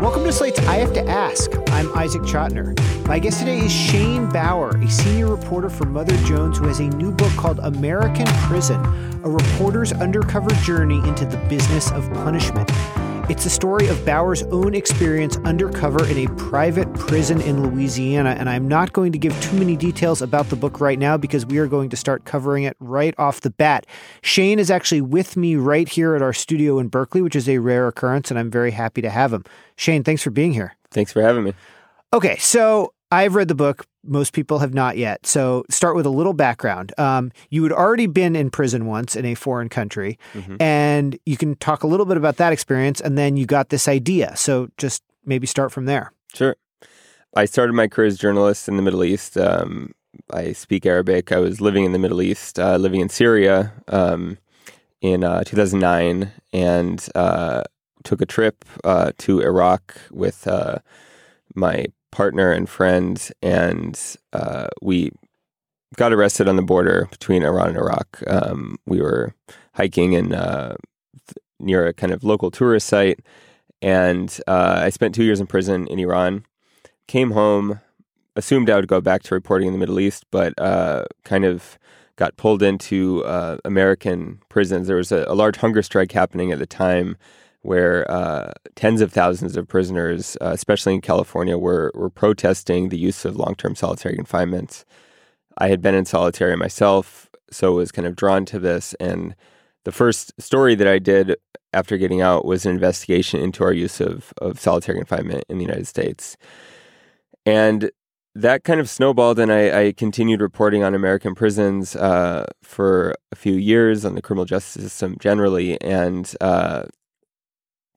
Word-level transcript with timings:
Welcome 0.00 0.22
to 0.26 0.32
Slate's 0.32 0.60
I 0.60 0.76
Have 0.76 0.92
to 0.92 1.04
Ask. 1.08 1.50
I'm 1.70 1.92
Isaac 1.98 2.22
Chotiner. 2.22 2.78
My 3.08 3.18
guest 3.18 3.40
today 3.40 3.58
is 3.58 3.72
Shane 3.72 4.28
Bauer, 4.28 4.76
a 4.76 4.88
senior 4.88 5.26
reporter 5.26 5.68
for 5.68 5.86
Mother 5.86 6.16
Jones 6.18 6.58
who 6.58 6.68
has 6.68 6.78
a 6.78 6.86
new 6.90 7.10
book 7.10 7.32
called 7.32 7.58
American 7.58 8.26
Prison 8.46 8.80
A 9.24 9.28
Reporter's 9.28 9.92
Undercover 9.92 10.50
Journey 10.62 10.98
into 11.08 11.24
the 11.24 11.36
Business 11.48 11.90
of 11.90 12.08
Punishment. 12.12 12.70
It's 13.28 13.44
the 13.44 13.50
story 13.50 13.86
of 13.88 14.06
Bauer's 14.06 14.42
own 14.44 14.74
experience 14.74 15.36
undercover 15.44 16.02
in 16.06 16.26
a 16.26 16.34
private 16.36 16.90
prison 16.94 17.42
in 17.42 17.62
Louisiana, 17.62 18.30
and 18.30 18.48
I'm 18.48 18.66
not 18.66 18.94
going 18.94 19.12
to 19.12 19.18
give 19.18 19.38
too 19.42 19.54
many 19.58 19.76
details 19.76 20.22
about 20.22 20.48
the 20.48 20.56
book 20.56 20.80
right 20.80 20.98
now 20.98 21.18
because 21.18 21.44
we 21.44 21.58
are 21.58 21.66
going 21.66 21.90
to 21.90 21.96
start 21.96 22.24
covering 22.24 22.64
it 22.64 22.74
right 22.80 23.14
off 23.18 23.42
the 23.42 23.50
bat. 23.50 23.84
Shane 24.22 24.58
is 24.58 24.70
actually 24.70 25.02
with 25.02 25.36
me 25.36 25.56
right 25.56 25.86
here 25.86 26.14
at 26.14 26.22
our 26.22 26.32
studio 26.32 26.78
in 26.78 26.88
Berkeley, 26.88 27.20
which 27.20 27.36
is 27.36 27.50
a 27.50 27.58
rare 27.58 27.86
occurrence, 27.86 28.30
and 28.30 28.40
I'm 28.40 28.50
very 28.50 28.70
happy 28.70 29.02
to 29.02 29.10
have 29.10 29.30
him. 29.30 29.44
Shane, 29.76 30.04
thanks 30.04 30.22
for 30.22 30.30
being 30.30 30.54
here. 30.54 30.74
Thanks 30.90 31.12
for 31.12 31.20
having 31.20 31.44
me. 31.44 31.52
Okay, 32.14 32.38
so 32.38 32.94
I've 33.10 33.34
read 33.34 33.48
the 33.48 33.54
book. 33.54 33.86
Most 34.08 34.32
people 34.32 34.58
have 34.58 34.74
not 34.74 34.96
yet. 34.96 35.26
So, 35.26 35.64
start 35.70 35.94
with 35.94 36.06
a 36.06 36.10
little 36.10 36.32
background. 36.32 36.92
Um, 36.98 37.30
you 37.50 37.62
had 37.62 37.72
already 37.72 38.06
been 38.06 38.34
in 38.34 38.50
prison 38.50 38.86
once 38.86 39.14
in 39.14 39.24
a 39.24 39.34
foreign 39.34 39.68
country, 39.68 40.18
mm-hmm. 40.32 40.56
and 40.60 41.18
you 41.26 41.36
can 41.36 41.56
talk 41.56 41.82
a 41.82 41.86
little 41.86 42.06
bit 42.06 42.16
about 42.16 42.36
that 42.36 42.52
experience. 42.52 43.00
And 43.00 43.18
then 43.18 43.36
you 43.36 43.46
got 43.46 43.68
this 43.68 43.86
idea. 43.88 44.36
So, 44.36 44.68
just 44.76 45.02
maybe 45.24 45.46
start 45.46 45.72
from 45.72 45.84
there. 45.84 46.12
Sure. 46.34 46.56
I 47.36 47.44
started 47.44 47.74
my 47.74 47.88
career 47.88 48.08
as 48.08 48.14
a 48.14 48.18
journalist 48.18 48.68
in 48.68 48.76
the 48.76 48.82
Middle 48.82 49.04
East. 49.04 49.36
Um, 49.36 49.92
I 50.32 50.52
speak 50.52 50.86
Arabic. 50.86 51.32
I 51.32 51.38
was 51.38 51.60
living 51.60 51.84
in 51.84 51.92
the 51.92 51.98
Middle 51.98 52.22
East, 52.22 52.58
uh, 52.58 52.76
living 52.76 53.00
in 53.00 53.08
Syria 53.08 53.72
um, 53.88 54.38
in 55.00 55.22
uh, 55.24 55.44
2009, 55.44 56.32
and 56.52 57.08
uh, 57.14 57.62
took 58.04 58.20
a 58.20 58.26
trip 58.26 58.64
uh, 58.84 59.12
to 59.18 59.40
Iraq 59.40 59.96
with 60.10 60.46
uh, 60.46 60.78
my 61.54 61.86
partner 62.10 62.50
and 62.50 62.68
friend, 62.68 63.30
and 63.42 64.16
uh, 64.32 64.68
we 64.82 65.12
got 65.96 66.12
arrested 66.12 66.48
on 66.48 66.56
the 66.56 66.62
border 66.62 67.08
between 67.10 67.42
Iran 67.42 67.68
and 67.68 67.76
Iraq. 67.76 68.22
Um, 68.26 68.76
we 68.86 69.00
were 69.00 69.34
hiking 69.74 70.12
in 70.12 70.34
uh, 70.34 70.76
near 71.58 71.86
a 71.86 71.92
kind 71.92 72.12
of 72.12 72.24
local 72.24 72.50
tourist 72.50 72.86
site, 72.86 73.20
and 73.82 74.38
uh, 74.46 74.80
I 74.82 74.90
spent 74.90 75.14
two 75.14 75.24
years 75.24 75.40
in 75.40 75.46
prison 75.46 75.86
in 75.88 75.98
Iran. 75.98 76.44
Came 77.06 77.30
home, 77.30 77.80
assumed 78.36 78.68
I 78.68 78.76
would 78.76 78.88
go 78.88 79.00
back 79.00 79.22
to 79.24 79.34
reporting 79.34 79.68
in 79.68 79.72
the 79.72 79.78
Middle 79.78 80.00
East, 80.00 80.24
but 80.30 80.58
uh, 80.58 81.04
kind 81.24 81.44
of 81.44 81.78
got 82.16 82.36
pulled 82.36 82.62
into 82.62 83.24
uh, 83.24 83.58
American 83.64 84.40
prisons. 84.48 84.88
There 84.88 84.96
was 84.96 85.12
a, 85.12 85.24
a 85.28 85.34
large 85.34 85.56
hunger 85.56 85.82
strike 85.82 86.12
happening 86.12 86.52
at 86.52 86.58
the 86.58 86.66
time 86.66 87.16
where 87.68 88.10
uh, 88.10 88.50
tens 88.76 89.02
of 89.02 89.12
thousands 89.12 89.54
of 89.54 89.68
prisoners, 89.68 90.38
uh, 90.40 90.52
especially 90.54 90.94
in 90.94 91.02
California, 91.02 91.58
were 91.58 91.92
were 91.94 92.08
protesting 92.08 92.88
the 92.88 92.96
use 92.96 93.26
of 93.26 93.36
long 93.36 93.54
term 93.54 93.74
solitary 93.74 94.16
confinement. 94.16 94.86
I 95.58 95.68
had 95.68 95.82
been 95.82 95.94
in 95.94 96.06
solitary 96.06 96.56
myself, 96.56 97.28
so 97.50 97.72
was 97.72 97.92
kind 97.92 98.08
of 98.08 98.16
drawn 98.16 98.46
to 98.46 98.58
this. 98.58 98.94
And 98.94 99.36
the 99.84 99.92
first 99.92 100.32
story 100.40 100.76
that 100.76 100.88
I 100.88 100.98
did 100.98 101.36
after 101.74 101.98
getting 101.98 102.22
out 102.22 102.46
was 102.46 102.64
an 102.64 102.72
investigation 102.72 103.38
into 103.38 103.62
our 103.64 103.74
use 103.74 104.00
of 104.00 104.32
of 104.40 104.58
solitary 104.58 104.96
confinement 104.96 105.44
in 105.50 105.58
the 105.58 105.64
United 105.64 105.86
States, 105.86 106.38
and 107.44 107.90
that 108.34 108.64
kind 108.64 108.80
of 108.80 108.88
snowballed, 108.88 109.38
and 109.38 109.52
I, 109.52 109.88
I 109.88 109.92
continued 109.92 110.40
reporting 110.40 110.84
on 110.84 110.94
American 110.94 111.34
prisons 111.34 111.96
uh, 111.96 112.46
for 112.62 113.14
a 113.32 113.36
few 113.36 113.54
years 113.54 114.06
on 114.06 114.14
the 114.14 114.22
criminal 114.22 114.46
justice 114.46 114.84
system 114.84 115.16
generally, 115.20 115.78
and 115.82 116.34
uh, 116.40 116.84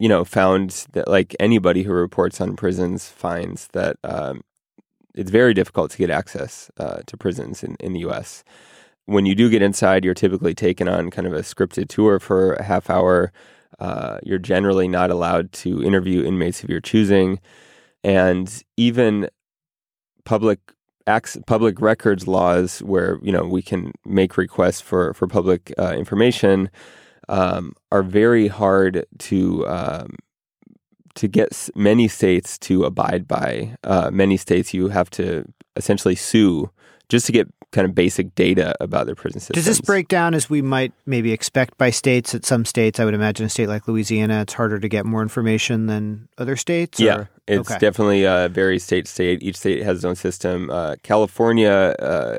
you 0.01 0.09
know, 0.09 0.25
found 0.25 0.87
that 0.93 1.07
like 1.07 1.35
anybody 1.39 1.83
who 1.83 1.93
reports 1.93 2.41
on 2.41 2.55
prisons 2.55 3.07
finds 3.07 3.67
that 3.73 3.97
um, 4.03 4.41
it's 5.13 5.29
very 5.29 5.53
difficult 5.53 5.91
to 5.91 5.97
get 5.99 6.09
access 6.09 6.71
uh, 6.79 7.01
to 7.05 7.15
prisons 7.15 7.63
in, 7.63 7.75
in 7.79 7.93
the 7.93 7.99
U.S. 7.99 8.43
When 9.05 9.27
you 9.27 9.35
do 9.35 9.47
get 9.47 9.61
inside, 9.61 10.03
you're 10.03 10.15
typically 10.15 10.55
taken 10.55 10.87
on 10.87 11.11
kind 11.11 11.27
of 11.27 11.33
a 11.33 11.41
scripted 11.41 11.87
tour 11.87 12.19
for 12.19 12.53
a 12.53 12.63
half 12.63 12.89
hour. 12.89 13.31
Uh, 13.77 14.17
you're 14.23 14.39
generally 14.39 14.87
not 14.87 15.11
allowed 15.11 15.51
to 15.51 15.83
interview 15.83 16.25
inmates 16.25 16.63
of 16.63 16.69
your 16.71 16.81
choosing, 16.81 17.39
and 18.03 18.63
even 18.77 19.29
public 20.25 20.57
acts, 21.05 21.37
public 21.45 21.79
records 21.79 22.27
laws, 22.27 22.79
where 22.79 23.19
you 23.21 23.31
know 23.31 23.43
we 23.43 23.61
can 23.61 23.91
make 24.03 24.35
requests 24.35 24.81
for 24.81 25.13
for 25.13 25.27
public 25.27 25.71
uh, 25.77 25.93
information 25.95 26.71
um, 27.31 27.73
are 27.91 28.03
very 28.03 28.47
hard 28.47 29.05
to 29.17 29.67
um, 29.67 30.15
to 31.15 31.27
get 31.27 31.69
many 31.75 32.07
states 32.07 32.57
to 32.59 32.83
abide 32.83 33.27
by. 33.27 33.75
Uh, 33.83 34.11
many 34.11 34.37
states 34.37 34.73
you 34.73 34.89
have 34.89 35.09
to 35.11 35.45
essentially 35.75 36.15
sue 36.15 36.69
just 37.09 37.25
to 37.25 37.31
get 37.31 37.47
kind 37.71 37.85
of 37.85 37.95
basic 37.95 38.35
data 38.35 38.75
about 38.81 39.05
their 39.05 39.15
prison 39.15 39.39
systems. 39.39 39.55
Does 39.55 39.65
this 39.65 39.81
break 39.81 40.09
down 40.09 40.33
as 40.33 40.49
we 40.49 40.61
might 40.61 40.91
maybe 41.05 41.31
expect 41.31 41.77
by 41.77 41.89
states? 41.89 42.35
At 42.35 42.45
some 42.45 42.65
states, 42.65 42.99
I 42.99 43.05
would 43.05 43.13
imagine 43.13 43.45
a 43.45 43.49
state 43.49 43.69
like 43.69 43.87
Louisiana, 43.87 44.41
it's 44.41 44.53
harder 44.53 44.77
to 44.79 44.89
get 44.89 45.05
more 45.05 45.21
information 45.21 45.87
than 45.87 46.27
other 46.37 46.57
states. 46.57 46.99
Or? 46.99 47.03
Yeah, 47.03 47.25
it's 47.47 47.71
okay. 47.71 47.79
definitely 47.79 48.25
a 48.25 48.49
very 48.49 48.77
state 48.77 49.07
state. 49.07 49.41
Each 49.41 49.57
state 49.57 49.83
has 49.83 49.97
its 49.97 50.05
own 50.05 50.15
system. 50.15 50.69
Uh, 50.69 50.95
California. 51.01 51.95
Uh, 51.97 52.37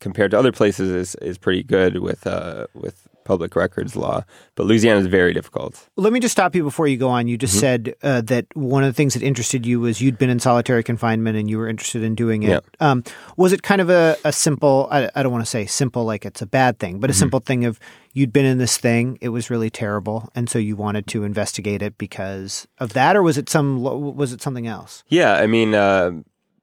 compared 0.00 0.30
to 0.32 0.38
other 0.38 0.52
places 0.52 0.90
is, 0.90 1.14
is 1.16 1.38
pretty 1.38 1.62
good 1.62 1.98
with 1.98 2.26
uh, 2.26 2.66
with 2.74 3.06
public 3.24 3.54
records 3.54 3.94
law. 3.94 4.24
But 4.56 4.66
Louisiana 4.66 4.98
is 4.98 5.06
very 5.06 5.32
difficult. 5.32 5.88
Let 5.96 6.12
me 6.12 6.18
just 6.18 6.32
stop 6.32 6.54
you 6.56 6.64
before 6.64 6.88
you 6.88 6.96
go 6.96 7.08
on. 7.08 7.28
You 7.28 7.38
just 7.38 7.54
mm-hmm. 7.54 7.60
said 7.60 7.94
uh, 8.02 8.22
that 8.22 8.46
one 8.54 8.82
of 8.82 8.88
the 8.88 8.92
things 8.92 9.14
that 9.14 9.22
interested 9.22 9.64
you 9.64 9.78
was 9.78 10.00
you'd 10.00 10.18
been 10.18 10.30
in 10.30 10.40
solitary 10.40 10.82
confinement 10.82 11.36
and 11.36 11.48
you 11.48 11.58
were 11.58 11.68
interested 11.68 12.02
in 12.02 12.14
doing 12.14 12.42
it. 12.42 12.48
Yeah. 12.48 12.60
Um, 12.80 13.04
was 13.36 13.52
it 13.52 13.62
kind 13.62 13.80
of 13.80 13.88
a, 13.88 14.16
a 14.24 14.32
simple, 14.32 14.88
I, 14.90 15.10
I 15.14 15.22
don't 15.22 15.30
want 15.30 15.44
to 15.44 15.50
say 15.50 15.66
simple 15.66 16.04
like 16.04 16.24
it's 16.24 16.42
a 16.42 16.46
bad 16.46 16.78
thing, 16.78 16.98
but 16.98 17.08
a 17.08 17.12
mm-hmm. 17.12 17.18
simple 17.20 17.40
thing 17.40 17.64
of 17.66 17.78
you'd 18.14 18.32
been 18.32 18.46
in 18.46 18.58
this 18.58 18.78
thing, 18.78 19.18
it 19.20 19.28
was 19.28 19.48
really 19.50 19.70
terrible, 19.70 20.30
and 20.34 20.50
so 20.50 20.58
you 20.58 20.74
wanted 20.74 21.06
to 21.08 21.22
investigate 21.22 21.82
it 21.82 21.98
because 21.98 22.66
of 22.78 22.94
that, 22.94 23.14
or 23.16 23.22
was 23.22 23.38
it 23.38 23.48
some 23.48 23.80
was 23.82 24.32
it 24.32 24.42
something 24.42 24.66
else? 24.66 25.04
Yeah, 25.08 25.34
I 25.34 25.46
mean, 25.46 25.74
uh, 25.74 26.10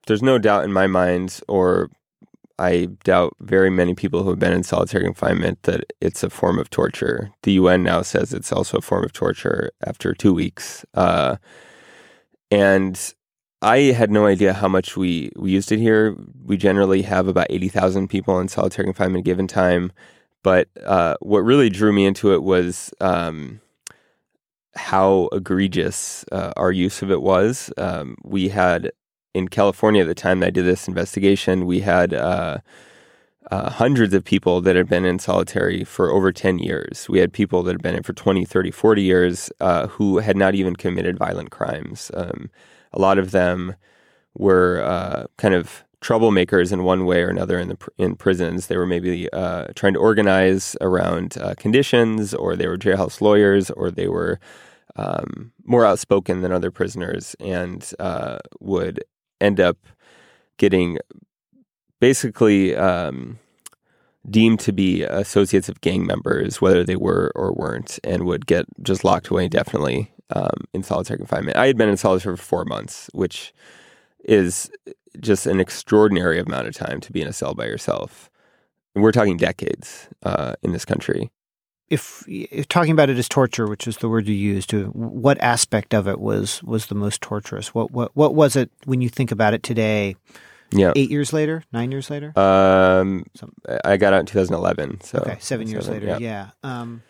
there's 0.08 0.24
no 0.24 0.38
doubt 0.38 0.66
in 0.66 0.74
my 0.74 0.88
mind, 0.88 1.40
or 1.48 1.90
I 2.60 2.88
doubt 3.04 3.36
very 3.40 3.70
many 3.70 3.94
people 3.94 4.24
who 4.24 4.30
have 4.30 4.40
been 4.40 4.54
in 4.54 4.64
solitary 4.64 5.04
confinement 5.04 5.64
that 5.64 5.94
it's 6.02 6.24
a 6.24 6.30
form 6.30 6.58
of 6.58 6.70
torture. 6.70 7.32
The 7.44 7.54
UN 7.54 7.84
now 7.84 8.02
says 8.02 8.34
it's 8.34 8.52
also 8.52 8.78
a 8.78 8.82
form 8.82 9.04
of 9.04 9.14
torture 9.14 9.72
after 9.86 10.14
two 10.14 10.34
weeks. 10.34 10.86
Uh, 10.94 11.38
and 12.50 13.14
I 13.62 13.78
had 13.78 14.12
no 14.12 14.26
idea 14.26 14.54
how 14.54 14.68
much 14.68 14.98
we, 14.98 15.32
we 15.36 15.52
used 15.52 15.72
it 15.72 15.80
here. 15.80 16.16
We 16.46 16.58
generally 16.58 17.04
have 17.04 17.28
about 17.28 17.48
80,000 17.50 18.08
people 18.08 18.40
in 18.40 18.48
solitary 18.48 18.86
confinement 18.86 19.22
a 19.22 19.24
given 19.24 19.48
time. 19.48 19.92
But 20.44 20.70
uh, 20.84 21.16
what 21.20 21.40
really 21.40 21.70
drew 21.70 21.92
me 21.92 22.06
into 22.06 22.34
it 22.34 22.42
was 22.42 22.92
um, 23.02 23.62
how 24.76 25.30
egregious 25.32 26.24
uh, 26.32 26.54
our 26.56 26.72
use 26.72 27.02
of 27.02 27.12
it 27.12 27.22
was. 27.22 27.72
Um, 27.78 28.16
we 28.24 28.50
had 28.50 28.92
in 29.38 29.48
California 29.48 30.02
at 30.02 30.08
the 30.08 30.16
time 30.16 30.40
that 30.40 30.48
I 30.48 30.50
did 30.50 30.66
this 30.66 30.88
investigation, 30.88 31.68
we 31.68 31.82
had 31.82 32.14
uh, 32.14 32.58
uh, 33.52 33.70
hundreds 33.70 34.14
of 34.16 34.24
people 34.24 34.62
that 34.62 34.76
had 34.76 34.90
been 34.90 35.06
in 35.06 35.20
solitary 35.20 35.84
for 35.84 36.10
over 36.10 36.32
10 36.32 36.58
years. 36.58 37.08
We 37.08 37.20
had 37.20 37.32
people 37.32 37.62
that 37.64 37.74
had 37.74 37.84
been 37.84 37.96
in 37.96 38.04
for 38.04 38.14
20, 38.14 38.46
30, 38.46 38.72
40 38.72 39.02
years 39.04 39.52
uh, 39.60 39.88
who 39.88 40.18
had 40.18 40.36
not 40.36 40.56
even 40.56 40.76
committed 40.76 41.20
violent 41.20 41.52
crimes. 41.52 42.10
Um, 42.16 42.50
a 42.92 43.00
lot 43.00 43.20
of 43.20 43.30
them 43.32 43.76
were 44.34 44.82
uh, 44.84 45.26
kind 45.38 45.54
of 45.54 45.84
troublemakers 46.02 46.72
in 46.72 46.84
one 46.84 47.06
way 47.06 47.22
or 47.22 47.30
another 47.30 47.60
in 47.60 47.70
the 47.70 47.78
in 47.98 48.16
prisons. 48.16 48.68
They 48.68 48.78
were 48.78 48.88
maybe 48.88 49.32
uh, 49.32 49.68
trying 49.76 49.94
to 49.94 50.00
organize 50.00 50.76
around 50.82 51.38
uh, 51.40 51.54
conditions, 51.58 52.34
or 52.34 52.56
they 52.56 52.68
were 52.68 52.78
jailhouse 52.78 53.22
lawyers, 53.22 53.70
or 53.72 53.92
they 53.92 54.08
were 54.08 54.40
um, 54.96 55.52
more 55.64 55.86
outspoken 55.86 56.42
than 56.42 56.52
other 56.52 56.72
prisoners 56.72 57.36
and 57.40 57.94
uh, 58.00 58.40
would 58.60 59.04
end 59.42 59.60
up 59.60 59.78
getting 60.58 60.98
basically 62.00 62.76
um, 62.76 63.40
deemed 64.30 64.60
to 64.60 64.72
be 64.72 65.04
associates 65.04 65.70
of 65.70 65.82
gang 65.82 66.06
members, 66.06 66.62
whether 66.62 66.84
they 66.84 66.96
were 66.96 67.32
or 67.36 67.54
weren't, 67.54 68.00
and 68.04 68.26
would 68.26 68.46
get 68.46 68.66
just 68.82 69.04
locked 69.04 69.30
away 69.30 69.46
indefinitely 69.46 70.12
um, 70.36 70.66
in 70.74 70.84
solitary 70.84 71.18
confinement. 71.18 71.58
I 71.58 71.68
had 71.68 71.78
been 71.78 71.90
in 71.90 71.98
solitary 71.98 72.36
for 72.36 72.44
four 72.44 72.66
months, 72.66 73.10
which 73.14 73.54
is 74.26 74.70
just 75.20 75.48
an 75.48 75.60
extraordinary 75.60 76.40
amount 76.40 76.68
of 76.68 76.76
time 76.76 77.00
to 77.02 77.12
be 77.12 77.22
in 77.22 77.28
a 77.28 77.34
cell 77.34 77.54
by 77.54 77.66
yourself. 77.66 78.30
And 78.94 79.04
we're 79.04 79.12
talking 79.12 79.38
decades 79.38 80.10
uh, 80.24 80.54
in 80.64 80.74
this 80.74 80.86
country 80.86 81.32
if, 81.90 82.24
if, 82.28 82.68
talking 82.68 82.92
about 82.92 83.10
it 83.10 83.18
as 83.18 83.30
torture, 83.30 83.68
which 83.68 83.88
is 83.88 83.98
the 83.98 84.10
word 84.10 84.28
you 84.28 84.36
used, 84.36 84.72
what 84.74 85.38
aspect 85.42 85.94
of 85.94 86.08
it 86.08 86.20
was 86.20 86.62
was 86.64 86.88
the 86.88 86.96
most 86.96 87.22
torturous? 87.22 87.74
What 87.74 87.92
what 87.92 88.16
what 88.16 88.36
was 88.36 88.56
it 88.56 88.70
when 88.86 89.02
you 89.02 89.10
think 89.10 89.32
about 89.32 89.54
it 89.54 89.64
today? 89.64 90.16
Yeah, 90.72 90.92
eight 90.98 91.10
years 91.10 91.32
later, 91.32 91.64
nine 91.72 91.92
years 91.92 92.10
later. 92.10 92.38
Um, 92.38 93.26
I 93.86 93.96
got 93.96 94.14
out 94.14 94.20
in 94.22 94.26
2011. 94.26 95.02
So 95.02 95.20
okay, 95.20 95.38
seven 95.40 95.68
years 95.70 95.86
seven, 95.86 96.02
later. 96.02 96.20
Yeah. 96.20 96.50
yeah. 96.64 96.80
Um, 96.82 97.04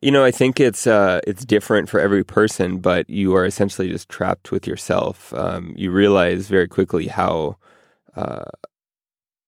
You 0.00 0.12
know, 0.12 0.24
I 0.24 0.30
think 0.30 0.60
it's 0.60 0.86
uh, 0.86 1.20
it's 1.26 1.44
different 1.44 1.88
for 1.88 1.98
every 1.98 2.24
person, 2.24 2.78
but 2.78 3.10
you 3.10 3.34
are 3.34 3.44
essentially 3.44 3.88
just 3.88 4.08
trapped 4.08 4.52
with 4.52 4.66
yourself. 4.66 5.34
Um, 5.34 5.74
you 5.76 5.90
realize 5.90 6.48
very 6.48 6.68
quickly 6.68 7.08
how 7.08 7.56
uh, 8.14 8.44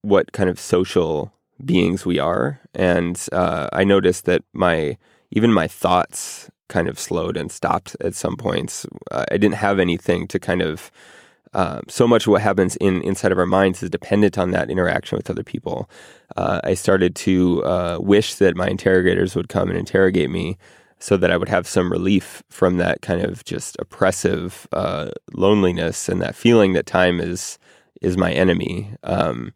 what 0.01 0.33
kind 0.33 0.49
of 0.49 0.59
social 0.59 1.33
beings 1.65 2.05
we 2.05 2.19
are, 2.19 2.59
and 2.73 3.27
uh, 3.31 3.69
I 3.73 3.83
noticed 3.83 4.25
that 4.25 4.43
my 4.53 4.97
even 5.31 5.51
my 5.51 5.67
thoughts 5.67 6.49
kind 6.69 6.87
of 6.87 6.99
slowed 6.99 7.37
and 7.37 7.51
stopped 7.51 7.95
at 8.01 8.15
some 8.15 8.35
points. 8.37 8.85
Uh, 9.11 9.25
I 9.31 9.37
didn't 9.37 9.55
have 9.55 9.79
anything 9.79 10.27
to 10.27 10.39
kind 10.39 10.61
of 10.61 10.91
uh, 11.53 11.81
so 11.87 12.07
much 12.07 12.25
of 12.25 12.31
what 12.31 12.41
happens 12.41 12.75
in 12.77 13.01
inside 13.03 13.31
of 13.31 13.37
our 13.37 13.45
minds 13.45 13.83
is 13.83 13.89
dependent 13.89 14.37
on 14.37 14.51
that 14.51 14.71
interaction 14.71 15.17
with 15.17 15.29
other 15.29 15.43
people. 15.43 15.89
Uh, 16.35 16.59
I 16.63 16.73
started 16.73 17.15
to 17.17 17.63
uh, 17.63 17.97
wish 18.01 18.35
that 18.35 18.55
my 18.55 18.67
interrogators 18.67 19.35
would 19.35 19.49
come 19.49 19.69
and 19.69 19.77
interrogate 19.77 20.31
me, 20.31 20.57
so 20.99 21.17
that 21.17 21.31
I 21.31 21.37
would 21.37 21.49
have 21.49 21.67
some 21.67 21.91
relief 21.91 22.43
from 22.49 22.77
that 22.77 23.01
kind 23.01 23.21
of 23.21 23.43
just 23.43 23.75
oppressive 23.77 24.67
uh, 24.71 25.11
loneliness 25.33 26.07
and 26.07 26.21
that 26.21 26.33
feeling 26.33 26.73
that 26.73 26.85
time 26.85 27.19
is 27.19 27.59
is 28.01 28.17
my 28.17 28.31
enemy. 28.31 28.93
Um, 29.03 29.53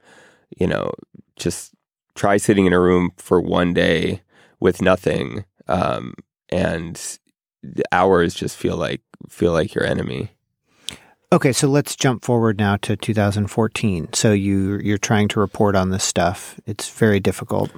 you 0.58 0.68
know, 0.68 0.92
just 1.38 1.74
try 2.18 2.38
sitting 2.38 2.66
in 2.66 2.74
a 2.74 2.80
room 2.80 3.12
for 3.16 3.40
one 3.40 3.74
day 3.74 4.22
with 4.60 4.82
nothing, 4.82 5.46
um, 5.68 6.14
and 6.50 7.20
the 7.64 7.86
hours 7.92 8.34
just 8.34 8.58
feel 8.58 8.76
like 8.76 9.02
feel 9.30 9.54
like 9.54 9.74
your 9.74 9.86
enemy. 9.86 10.32
Okay, 11.32 11.52
so 11.52 11.68
let's 11.68 11.98
jump 11.98 12.24
forward 12.24 12.58
now 12.58 12.78
to 12.78 12.96
2014. 12.96 14.14
So 14.14 14.32
you 14.32 14.80
you're 14.80 14.98
trying 14.98 15.28
to 15.30 15.40
report 15.40 15.76
on 15.76 15.90
this 15.90 16.04
stuff. 16.04 16.60
It's 16.66 16.90
very 16.90 17.20
difficult. 17.20 17.70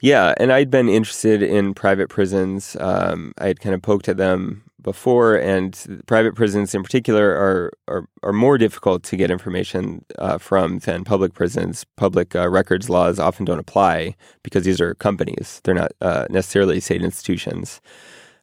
Yeah, 0.00 0.34
and 0.38 0.52
I'd 0.52 0.70
been 0.70 0.88
interested 0.88 1.42
in 1.42 1.74
private 1.74 2.08
prisons. 2.08 2.76
Um, 2.80 3.32
I 3.38 3.48
had 3.48 3.60
kind 3.60 3.74
of 3.74 3.82
poked 3.82 4.08
at 4.08 4.16
them 4.16 4.62
before, 4.84 5.34
and 5.34 6.04
private 6.06 6.36
prisons 6.36 6.74
in 6.74 6.82
particular 6.84 7.30
are 7.30 7.72
are, 7.88 8.08
are 8.22 8.32
more 8.32 8.56
difficult 8.56 9.02
to 9.04 9.16
get 9.16 9.30
information 9.30 10.04
uh, 10.18 10.38
from 10.38 10.78
than 10.80 11.02
public 11.02 11.34
prisons. 11.34 11.84
Public 11.96 12.36
uh, 12.36 12.48
records 12.48 12.88
laws 12.88 13.18
often 13.18 13.44
don't 13.44 13.58
apply 13.58 14.14
because 14.44 14.64
these 14.64 14.80
are 14.80 14.94
companies; 14.94 15.60
they're 15.64 15.74
not 15.74 15.92
uh, 16.00 16.26
necessarily 16.30 16.78
state 16.78 17.02
institutions. 17.02 17.80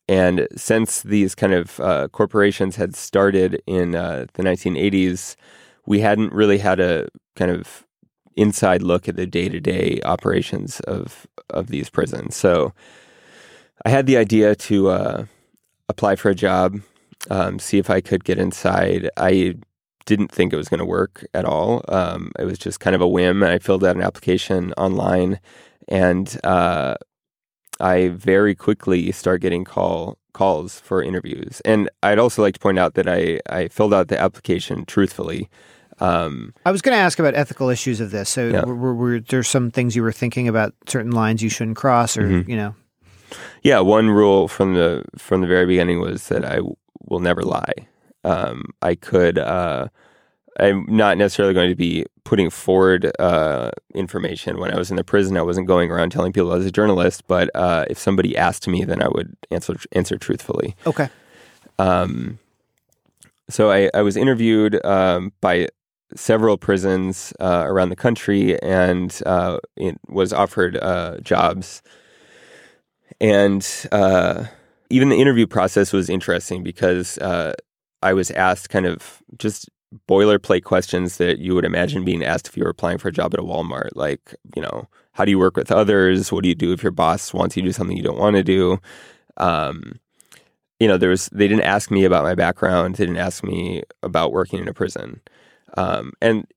And 0.09 0.47
since 0.57 1.03
these 1.03 1.35
kind 1.35 1.53
of 1.53 1.79
uh, 1.79 2.09
corporations 2.09 2.75
had 2.75 2.95
started 2.95 3.61
in 3.65 3.95
uh, 3.95 4.25
the 4.33 4.43
1980s, 4.43 5.37
we 5.85 6.01
hadn't 6.01 6.33
really 6.33 6.57
had 6.57 6.81
a 6.81 7.07
kind 7.37 7.51
of 7.51 7.85
inside 8.35 8.81
look 8.81 9.07
at 9.07 9.15
the 9.15 9.25
day 9.25 9.47
to 9.47 9.59
day 9.59 10.01
operations 10.03 10.79
of 10.81 11.27
of 11.49 11.67
these 11.67 11.89
prisons. 11.89 12.35
So 12.35 12.73
I 13.85 13.89
had 13.89 14.05
the 14.05 14.17
idea 14.17 14.55
to 14.55 14.89
uh, 14.89 15.25
apply 15.91 16.15
for 16.15 16.29
a 16.29 16.35
job, 16.35 16.79
um, 17.29 17.59
see 17.59 17.77
if 17.77 17.89
I 17.89 18.01
could 18.01 18.23
get 18.23 18.39
inside. 18.39 19.09
I 19.17 19.55
didn't 20.05 20.31
think 20.31 20.51
it 20.51 20.57
was 20.57 20.69
going 20.69 20.79
to 20.79 20.85
work 20.85 21.25
at 21.33 21.45
all. 21.45 21.85
Um, 21.87 22.31
it 22.39 22.45
was 22.45 22.57
just 22.57 22.79
kind 22.79 22.95
of 22.95 23.01
a 23.01 23.07
whim. 23.07 23.43
I 23.43 23.59
filled 23.59 23.83
out 23.83 23.95
an 23.95 24.01
application 24.01 24.73
online, 24.73 25.39
and 25.87 26.39
uh, 26.43 26.95
I 27.79 28.09
very 28.09 28.55
quickly 28.55 29.11
start 29.11 29.41
getting 29.41 29.63
call 29.63 30.17
calls 30.33 30.79
for 30.79 31.03
interviews. 31.03 31.61
And 31.65 31.89
I'd 32.03 32.19
also 32.19 32.41
like 32.41 32.53
to 32.53 32.59
point 32.59 32.79
out 32.79 32.93
that 32.93 33.07
I, 33.07 33.39
I 33.49 33.67
filled 33.67 33.93
out 33.93 34.07
the 34.07 34.19
application 34.19 34.85
truthfully. 34.85 35.49
Um, 35.99 36.53
I 36.65 36.71
was 36.71 36.81
going 36.81 36.95
to 36.95 37.01
ask 37.01 37.19
about 37.19 37.35
ethical 37.35 37.69
issues 37.69 37.99
of 37.99 38.11
this. 38.11 38.29
So, 38.29 38.47
yeah. 38.47 38.63
were, 38.63 38.95
were, 38.95 39.19
there 39.19 39.43
some 39.43 39.69
things 39.69 39.95
you 39.95 40.01
were 40.01 40.11
thinking 40.11 40.47
about, 40.47 40.73
certain 40.87 41.11
lines 41.11 41.43
you 41.43 41.49
shouldn't 41.49 41.77
cross, 41.77 42.17
or 42.17 42.23
mm-hmm. 42.23 42.49
you 42.49 42.55
know? 42.55 42.75
Yeah, 43.63 43.79
one 43.79 44.09
rule 44.09 44.47
from 44.47 44.73
the 44.73 45.03
from 45.17 45.41
the 45.41 45.47
very 45.47 45.65
beginning 45.65 45.99
was 45.99 46.27
that 46.27 46.45
I 46.45 46.57
w- 46.57 46.75
will 47.07 47.19
never 47.19 47.43
lie. 47.43 47.73
Um, 48.23 48.65
I 48.81 48.95
could 48.95 49.37
uh, 49.37 49.87
I'm 50.59 50.85
not 50.87 51.17
necessarily 51.17 51.53
going 51.53 51.69
to 51.69 51.75
be 51.75 52.05
putting 52.23 52.49
forward 52.49 53.11
uh, 53.19 53.71
information. 53.95 54.59
When 54.59 54.73
I 54.73 54.77
was 54.77 54.91
in 54.91 54.97
the 54.97 55.03
prison, 55.03 55.37
I 55.37 55.41
wasn't 55.41 55.67
going 55.67 55.89
around 55.89 56.11
telling 56.11 56.33
people 56.33 56.51
I 56.51 56.57
was 56.57 56.65
a 56.65 56.71
journalist. 56.71 57.25
But 57.27 57.49
uh, 57.55 57.85
if 57.89 57.97
somebody 57.97 58.37
asked 58.37 58.67
me, 58.67 58.83
then 58.83 59.01
I 59.01 59.07
would 59.07 59.35
answer 59.49 59.75
answer 59.91 60.17
truthfully. 60.17 60.75
Okay. 60.85 61.09
Um, 61.79 62.39
so 63.49 63.71
I, 63.71 63.89
I 63.93 64.01
was 64.01 64.15
interviewed 64.15 64.83
um, 64.85 65.33
by 65.41 65.67
several 66.15 66.57
prisons 66.57 67.33
uh, 67.39 67.63
around 67.65 67.89
the 67.89 67.95
country 67.95 68.61
and 68.61 69.21
uh, 69.25 69.57
was 70.07 70.33
offered 70.33 70.77
uh, 70.77 71.17
jobs. 71.21 71.81
And 73.21 73.65
uh, 73.91 74.45
even 74.89 75.09
the 75.09 75.21
interview 75.21 75.47
process 75.47 75.93
was 75.93 76.09
interesting 76.09 76.63
because 76.63 77.17
I 78.01 78.13
was 78.13 78.31
asked 78.31 78.69
kind 78.69 78.85
of 78.85 79.21
just 79.37 79.69
boilerplate 80.09 80.63
questions 80.63 81.17
that 81.17 81.39
you 81.39 81.53
would 81.53 81.65
imagine 81.65 82.03
being 82.03 82.23
asked 82.23 82.47
if 82.47 82.57
you 82.57 82.63
were 82.63 82.69
applying 82.69 82.97
for 82.97 83.09
a 83.09 83.13
job 83.13 83.33
at 83.33 83.39
a 83.39 83.43
Walmart. 83.43 83.91
Like, 83.93 84.35
you 84.55 84.61
know, 84.61 84.87
how 85.13 85.25
do 85.25 85.31
you 85.31 85.39
work 85.39 85.55
with 85.55 85.71
others? 85.71 86.31
What 86.31 86.43
do 86.43 86.49
you 86.49 86.55
do 86.55 86.73
if 86.73 86.81
your 86.81 86.91
boss 86.91 87.33
wants 87.33 87.55
you 87.55 87.61
to 87.61 87.67
do 87.69 87.73
something 87.73 87.95
you 87.95 88.03
don't 88.03 88.17
want 88.17 88.37
to 88.37 88.43
do? 88.43 88.79
Um, 89.37 89.99
you 90.79 90.87
know, 90.87 90.97
there 90.97 91.09
was 91.09 91.27
they 91.27 91.47
didn't 91.47 91.65
ask 91.65 91.91
me 91.91 92.05
about 92.05 92.23
my 92.23 92.33
background. 92.33 92.95
They 92.95 93.05
didn't 93.05 93.21
ask 93.21 93.43
me 93.43 93.83
about 94.01 94.33
working 94.33 94.59
in 94.59 94.67
a 94.67 94.73
prison. 94.73 95.21
Um, 95.77 96.13
and 96.21 96.47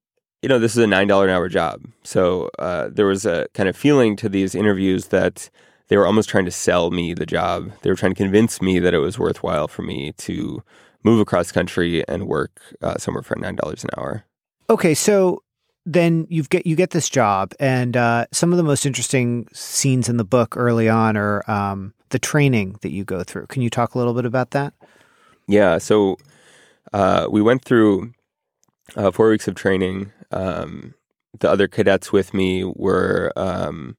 you 0.41 0.49
know, 0.49 0.59
this 0.59 0.77
is 0.77 0.83
a 0.83 0.87
nine 0.87 1.09
dollar 1.09 1.25
an 1.25 1.31
hour 1.31 1.49
job, 1.49 1.83
so 2.05 2.51
uh, 2.59 2.89
there 2.91 3.07
was 3.07 3.27
a 3.27 3.49
kind 3.55 3.69
of 3.69 3.77
feeling 3.77 4.17
to 4.17 4.29
these 4.29 4.55
interviews 4.55 5.07
that 5.09 5.51
they 5.95 5.99
were 5.99 6.09
almost 6.09 6.29
trying 6.29 6.45
to 6.45 6.51
sell 6.51 6.91
me 6.91 7.15
the 7.15 7.25
job. 7.25 7.71
They 7.83 7.91
were 7.91 7.95
trying 7.95 8.15
to 8.15 8.17
convince 8.17 8.61
me 8.61 8.81
that 8.81 8.95
it 8.95 8.99
was 8.99 9.17
worthwhile 9.17 9.69
for 9.69 9.83
me 9.83 10.11
to 10.19 10.61
move 11.05 11.21
across 11.21 11.53
country 11.53 12.03
and 12.09 12.27
work 12.27 12.61
uh, 12.83 12.97
somewhere 12.99 13.23
for 13.23 13.37
nine 13.37 13.55
dollars 13.55 13.85
an 13.85 13.91
hour. 13.97 14.25
Okay, 14.69 14.93
so 14.95 15.45
then 15.87 16.27
you 16.29 16.43
get 16.43 16.67
you 16.67 16.75
get 16.75 16.91
this 16.91 17.09
job, 17.09 17.53
and 17.61 17.97
uh, 17.97 18.27
some 18.33 18.51
of 18.51 18.57
the 18.57 18.65
most 18.65 18.85
interesting 18.85 19.47
scenes 19.53 20.09
in 20.09 20.17
the 20.17 20.25
book 20.25 20.57
early 20.57 20.89
on 20.89 21.17
are 21.17 21.49
um, 21.49 21.95
the 22.09 22.19
training 22.19 22.77
that 22.83 22.91
you 22.91 23.05
go 23.05 23.23
through. 23.23 23.47
Can 23.47 23.63
you 23.63 23.71
talk 23.71 23.95
a 23.95 23.99
little 23.99 24.15
bit 24.15 24.25
about 24.25 24.51
that? 24.51 24.75
Yeah, 25.47 25.79
so 25.79 26.17
uh, 26.93 27.29
we 27.31 27.41
went 27.41 27.65
through 27.65 28.15
uh, 28.97 29.13
four 29.13 29.29
weeks 29.29 29.47
of 29.47 29.55
training. 29.55 30.11
Um, 30.33 30.95
the 31.39 31.49
other 31.49 31.69
cadets 31.69 32.11
with 32.11 32.35
me 32.35 32.65
were 32.65 33.33
um, 33.37 33.97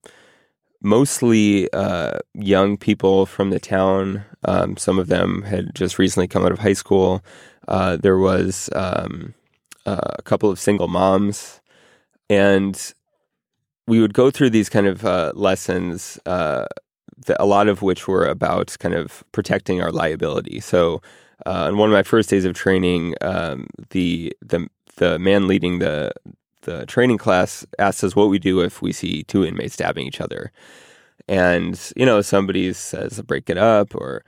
mostly 0.82 1.72
uh, 1.74 2.20
young 2.34 2.78
people 2.78 3.26
from 3.26 3.50
the 3.50 3.60
town. 3.60 4.24
Um, 4.46 4.78
some 4.78 5.00
of 5.00 5.08
them 5.08 5.44
had 5.44 5.74
just 5.74 5.98
recently 6.00 6.28
come 6.28 6.46
out 6.46 6.52
of 6.52 6.60
high 6.60 6.74
school. 6.74 7.24
Uh, 7.68 7.98
there 7.98 8.18
was 8.18 8.70
um, 8.76 9.34
uh, 9.86 10.12
a 10.20 10.22
couple 10.22 10.50
of 10.50 10.60
single 10.60 10.88
moms, 10.88 11.62
and 12.30 12.94
we 13.88 14.00
would 14.00 14.14
go 14.14 14.32
through 14.32 14.52
these 14.52 14.70
kind 14.70 14.88
of 14.88 15.06
uh, 15.06 15.32
lessons. 15.36 16.20
Uh, 16.26 16.66
that, 17.26 17.42
a 17.42 17.46
lot 17.46 17.68
of 17.68 17.82
which 17.82 18.08
were 18.08 18.26
about 18.26 18.76
kind 18.80 18.94
of 18.94 19.24
protecting 19.32 19.82
our 19.82 19.92
liability. 19.92 20.60
So, 20.60 21.02
uh, 21.46 21.68
on 21.68 21.78
one 21.78 21.90
of 21.90 21.94
my 21.94 22.04
first 22.04 22.30
days 22.30 22.46
of 22.46 22.54
training, 22.54 23.16
um, 23.22 23.68
the 23.92 24.34
the 24.42 24.68
the 24.98 25.20
man 25.20 25.48
leading 25.48 25.80
the 25.80 26.12
the 26.66 26.86
training 26.86 27.18
class 27.18 27.66
asks 27.80 28.04
us 28.04 28.16
what 28.16 28.30
we 28.30 28.38
do 28.38 28.60
if 28.60 28.82
we 28.82 28.92
see 28.92 29.24
two 29.24 29.46
inmates 29.46 29.76
stabbing 29.76 30.06
each 30.06 30.22
other. 30.22 30.52
And, 31.28 31.80
you 31.96 32.06
know, 32.06 32.22
somebody 32.22 32.72
says 32.74 33.22
break 33.22 33.50
it 33.50 33.58
up 33.58 33.96
or 33.96 34.24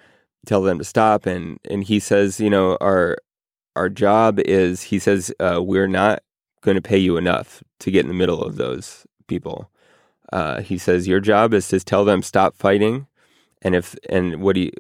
tell 0.46 0.64
them 0.64 0.80
to 0.80 0.84
stop. 0.84 1.26
And, 1.26 1.60
and 1.70 1.84
he 1.84 2.00
says, 2.00 2.40
you 2.40 2.50
know, 2.50 2.78
our, 2.82 3.18
our 3.76 3.90
job 3.90 4.40
is, 4.40 4.84
he 4.84 4.98
says, 4.98 5.32
uh, 5.40 5.62
we're 5.62 5.88
not 5.88 6.24
going 6.62 6.76
to 6.76 6.82
pay 6.82 6.98
you 6.98 7.18
enough 7.18 7.62
to 7.80 7.92
get 7.92 8.02
in 8.02 8.08
the 8.08 8.14
middle 8.14 8.42
of 8.42 8.56
those 8.56 9.06
people. 9.28 9.70
Uh, 10.34 10.62
he 10.62 10.78
says, 10.78 11.08
your 11.08 11.20
job 11.20 11.54
is 11.54 11.68
to 11.68 11.80
tell 11.80 12.06
them 12.06 12.24
stop 12.24 12.56
fighting. 12.56 13.08
And 13.62 13.76
if, 13.76 13.96
and 14.10 14.42
what 14.42 14.56
he, 14.56 14.72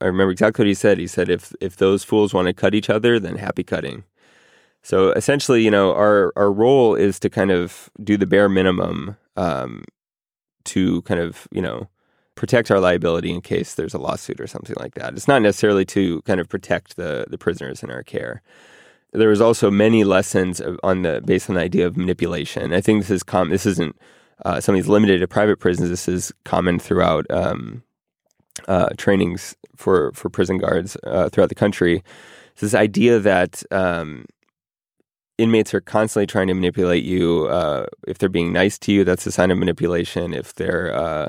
I 0.00 0.06
remember 0.06 0.30
exactly 0.30 0.62
what 0.64 0.68
he 0.68 0.74
said. 0.74 0.98
He 0.98 1.06
said, 1.06 1.28
if, 1.28 1.52
if 1.60 1.76
those 1.76 2.04
fools 2.04 2.34
want 2.34 2.46
to 2.46 2.54
cut 2.54 2.74
each 2.74 2.90
other, 2.90 3.18
then 3.18 3.36
happy 3.36 3.64
cutting. 3.64 4.04
So 4.82 5.10
essentially, 5.12 5.62
you 5.62 5.70
know, 5.70 5.94
our 5.94 6.32
our 6.36 6.52
role 6.52 6.94
is 6.94 7.18
to 7.20 7.30
kind 7.30 7.50
of 7.50 7.90
do 8.02 8.16
the 8.16 8.26
bare 8.26 8.48
minimum 8.48 9.16
um, 9.36 9.84
to 10.64 11.02
kind 11.02 11.20
of 11.20 11.48
you 11.50 11.62
know 11.62 11.88
protect 12.34 12.70
our 12.70 12.78
liability 12.78 13.32
in 13.32 13.40
case 13.40 13.74
there's 13.74 13.94
a 13.94 13.98
lawsuit 13.98 14.40
or 14.40 14.46
something 14.46 14.76
like 14.78 14.94
that. 14.94 15.14
It's 15.14 15.26
not 15.26 15.42
necessarily 15.42 15.84
to 15.86 16.22
kind 16.22 16.40
of 16.40 16.48
protect 16.48 16.96
the 16.96 17.26
the 17.28 17.38
prisoners 17.38 17.82
in 17.82 17.90
our 17.90 18.02
care. 18.02 18.42
There 19.12 19.28
was 19.28 19.40
also 19.40 19.70
many 19.70 20.04
lessons 20.04 20.60
on 20.82 21.02
the 21.02 21.22
based 21.24 21.48
on 21.48 21.56
the 21.56 21.62
idea 21.62 21.86
of 21.86 21.96
manipulation. 21.96 22.72
I 22.72 22.80
think 22.80 23.00
this 23.00 23.10
is 23.10 23.22
common. 23.22 23.50
This 23.50 23.66
isn't 23.66 23.96
uh, 24.44 24.60
something 24.60 24.84
limited 24.84 25.18
to 25.18 25.28
private 25.28 25.58
prisons. 25.58 25.88
This 25.88 26.08
is 26.08 26.32
common 26.44 26.78
throughout 26.78 27.26
um, 27.30 27.82
uh, 28.68 28.90
trainings 28.96 29.56
for 29.76 30.12
for 30.12 30.28
prison 30.28 30.58
guards 30.58 30.96
uh, 31.04 31.28
throughout 31.30 31.48
the 31.48 31.54
country. 31.54 32.02
It's 32.52 32.60
this 32.60 32.74
idea 32.74 33.18
that 33.18 33.62
um, 33.70 34.26
inmates 35.38 35.72
are 35.72 35.80
constantly 35.80 36.26
trying 36.26 36.48
to 36.48 36.54
manipulate 36.54 37.04
you. 37.04 37.46
Uh, 37.46 37.86
if 38.06 38.18
they're 38.18 38.28
being 38.28 38.52
nice 38.52 38.78
to 38.80 38.92
you, 38.92 39.04
that's 39.04 39.26
a 39.26 39.32
sign 39.32 39.50
of 39.50 39.58
manipulation. 39.58 40.34
If 40.34 40.54
they're 40.54 40.94
uh, 40.94 41.28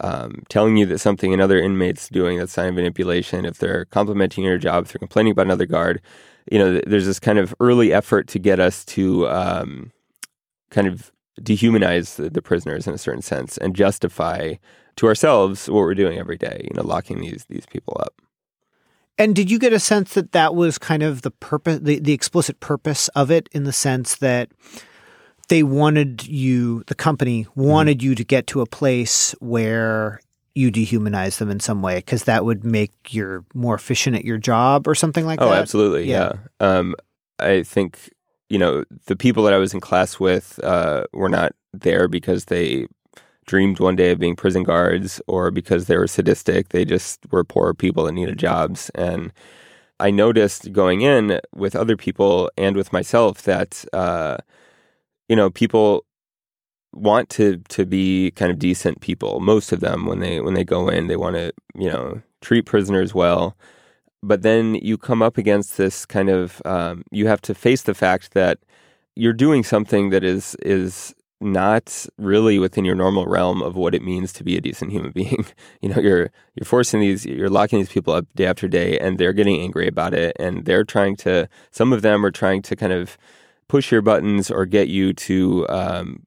um, 0.00 0.42
telling 0.48 0.76
you 0.76 0.86
that 0.86 0.98
something 0.98 1.32
another 1.32 1.58
inmate's 1.58 2.08
doing 2.08 2.38
that's 2.38 2.52
a 2.52 2.54
sign 2.54 2.68
of 2.68 2.74
manipulation, 2.74 3.44
if 3.44 3.58
they're 3.58 3.84
complimenting 3.86 4.44
your 4.44 4.58
job, 4.58 4.84
if 4.84 4.92
they're 4.92 4.98
complaining 4.98 5.32
about 5.32 5.46
another 5.46 5.66
guard, 5.66 6.00
you 6.50 6.58
know, 6.58 6.80
there's 6.86 7.06
this 7.06 7.20
kind 7.20 7.38
of 7.38 7.54
early 7.60 7.92
effort 7.92 8.26
to 8.28 8.38
get 8.38 8.58
us 8.58 8.84
to 8.86 9.28
um, 9.28 9.92
kind 10.70 10.88
of 10.88 11.12
dehumanize 11.40 12.16
the, 12.16 12.30
the, 12.30 12.42
prisoners 12.42 12.86
in 12.86 12.94
a 12.94 12.98
certain 12.98 13.22
sense 13.22 13.56
and 13.58 13.74
justify 13.74 14.54
to 14.96 15.06
ourselves 15.06 15.68
what 15.68 15.80
we're 15.80 15.94
doing 15.94 16.18
every 16.18 16.36
day, 16.36 16.60
you 16.64 16.74
know, 16.74 16.86
locking 16.86 17.20
these 17.20 17.46
these 17.48 17.66
people 17.66 17.96
up. 18.00 18.21
And 19.18 19.36
did 19.36 19.50
you 19.50 19.58
get 19.58 19.72
a 19.72 19.78
sense 19.78 20.14
that 20.14 20.32
that 20.32 20.54
was 20.54 20.78
kind 20.78 21.02
of 21.02 21.22
the 21.22 21.30
purpose, 21.30 21.80
the, 21.82 21.98
the 21.98 22.12
explicit 22.12 22.60
purpose 22.60 23.08
of 23.08 23.30
it, 23.30 23.48
in 23.52 23.64
the 23.64 23.72
sense 23.72 24.16
that 24.16 24.50
they 25.48 25.62
wanted 25.62 26.26
you, 26.26 26.82
the 26.86 26.94
company 26.94 27.46
wanted 27.54 27.98
mm-hmm. 27.98 28.08
you 28.08 28.14
to 28.14 28.24
get 28.24 28.46
to 28.48 28.60
a 28.62 28.66
place 28.66 29.32
where 29.40 30.20
you 30.54 30.70
dehumanize 30.70 31.38
them 31.38 31.50
in 31.50 31.60
some 31.60 31.82
way 31.82 31.96
because 31.96 32.24
that 32.24 32.44
would 32.44 32.64
make 32.64 32.92
you 33.12 33.44
more 33.54 33.74
efficient 33.74 34.16
at 34.16 34.24
your 34.24 34.38
job 34.38 34.86
or 34.86 34.94
something 34.94 35.24
like 35.24 35.40
oh, 35.40 35.46
that? 35.46 35.56
Oh, 35.56 35.60
absolutely. 35.60 36.04
Yeah. 36.08 36.32
yeah. 36.60 36.66
Um, 36.66 36.94
I 37.38 37.62
think, 37.62 38.10
you 38.48 38.58
know, 38.58 38.84
the 39.06 39.16
people 39.16 39.44
that 39.44 39.54
I 39.54 39.58
was 39.58 39.74
in 39.74 39.80
class 39.80 40.20
with 40.20 40.60
uh, 40.62 41.04
were 41.12 41.28
not 41.28 41.54
there 41.72 42.08
because 42.08 42.46
they 42.46 42.86
dreamed 43.46 43.80
one 43.80 43.96
day 43.96 44.10
of 44.12 44.18
being 44.18 44.36
prison 44.36 44.62
guards 44.62 45.20
or 45.26 45.50
because 45.50 45.86
they 45.86 45.96
were 45.96 46.06
sadistic. 46.06 46.70
They 46.70 46.84
just 46.84 47.20
were 47.30 47.44
poor 47.44 47.74
people 47.74 48.04
that 48.04 48.12
needed 48.12 48.38
jobs. 48.38 48.90
And 48.94 49.32
I 50.00 50.10
noticed 50.10 50.72
going 50.72 51.02
in 51.02 51.40
with 51.54 51.76
other 51.76 51.96
people 51.96 52.50
and 52.56 52.76
with 52.76 52.92
myself 52.92 53.42
that, 53.42 53.84
uh, 53.92 54.38
you 55.28 55.36
know, 55.36 55.50
people 55.50 56.04
want 56.92 57.30
to 57.30 57.56
to 57.68 57.86
be 57.86 58.30
kind 58.32 58.50
of 58.50 58.58
decent 58.58 59.00
people. 59.00 59.40
Most 59.40 59.72
of 59.72 59.80
them, 59.80 60.06
when 60.06 60.20
they 60.20 60.40
when 60.40 60.54
they 60.54 60.64
go 60.64 60.88
in, 60.88 61.06
they 61.06 61.16
want 61.16 61.36
to 61.36 61.52
you 61.74 61.88
know 61.88 62.22
treat 62.40 62.66
prisoners 62.66 63.14
well. 63.14 63.56
But 64.22 64.42
then 64.42 64.76
you 64.76 64.98
come 64.98 65.22
up 65.22 65.38
against 65.38 65.76
this 65.76 66.06
kind 66.06 66.28
of 66.28 66.62
um, 66.64 67.04
you 67.10 67.26
have 67.28 67.40
to 67.42 67.54
face 67.54 67.82
the 67.82 67.94
fact 67.94 68.34
that 68.34 68.58
you're 69.16 69.32
doing 69.32 69.64
something 69.64 70.10
that 70.10 70.24
is 70.24 70.54
is 70.62 71.14
not 71.42 72.06
really 72.18 72.58
within 72.58 72.84
your 72.84 72.94
normal 72.94 73.26
realm 73.26 73.62
of 73.62 73.76
what 73.76 73.94
it 73.94 74.02
means 74.02 74.32
to 74.34 74.44
be 74.44 74.56
a 74.56 74.60
decent 74.60 74.92
human 74.92 75.10
being. 75.14 75.44
you 75.80 75.88
know, 75.88 76.00
you're 76.00 76.30
you're 76.54 76.64
forcing 76.64 77.00
these, 77.00 77.26
you're 77.26 77.50
locking 77.50 77.78
these 77.78 77.92
people 77.92 78.14
up 78.14 78.26
day 78.34 78.46
after 78.46 78.68
day, 78.68 78.98
and 78.98 79.18
they're 79.18 79.32
getting 79.32 79.60
angry 79.60 79.86
about 79.86 80.14
it, 80.14 80.36
and 80.38 80.64
they're 80.64 80.84
trying 80.84 81.16
to. 81.16 81.48
Some 81.70 81.92
of 81.92 82.02
them 82.02 82.24
are 82.24 82.30
trying 82.30 82.62
to 82.62 82.76
kind 82.76 82.92
of 82.92 83.18
push 83.68 83.90
your 83.90 84.02
buttons 84.02 84.50
or 84.50 84.66
get 84.66 84.88
you 84.88 85.14
to 85.14 85.66
um, 85.68 86.22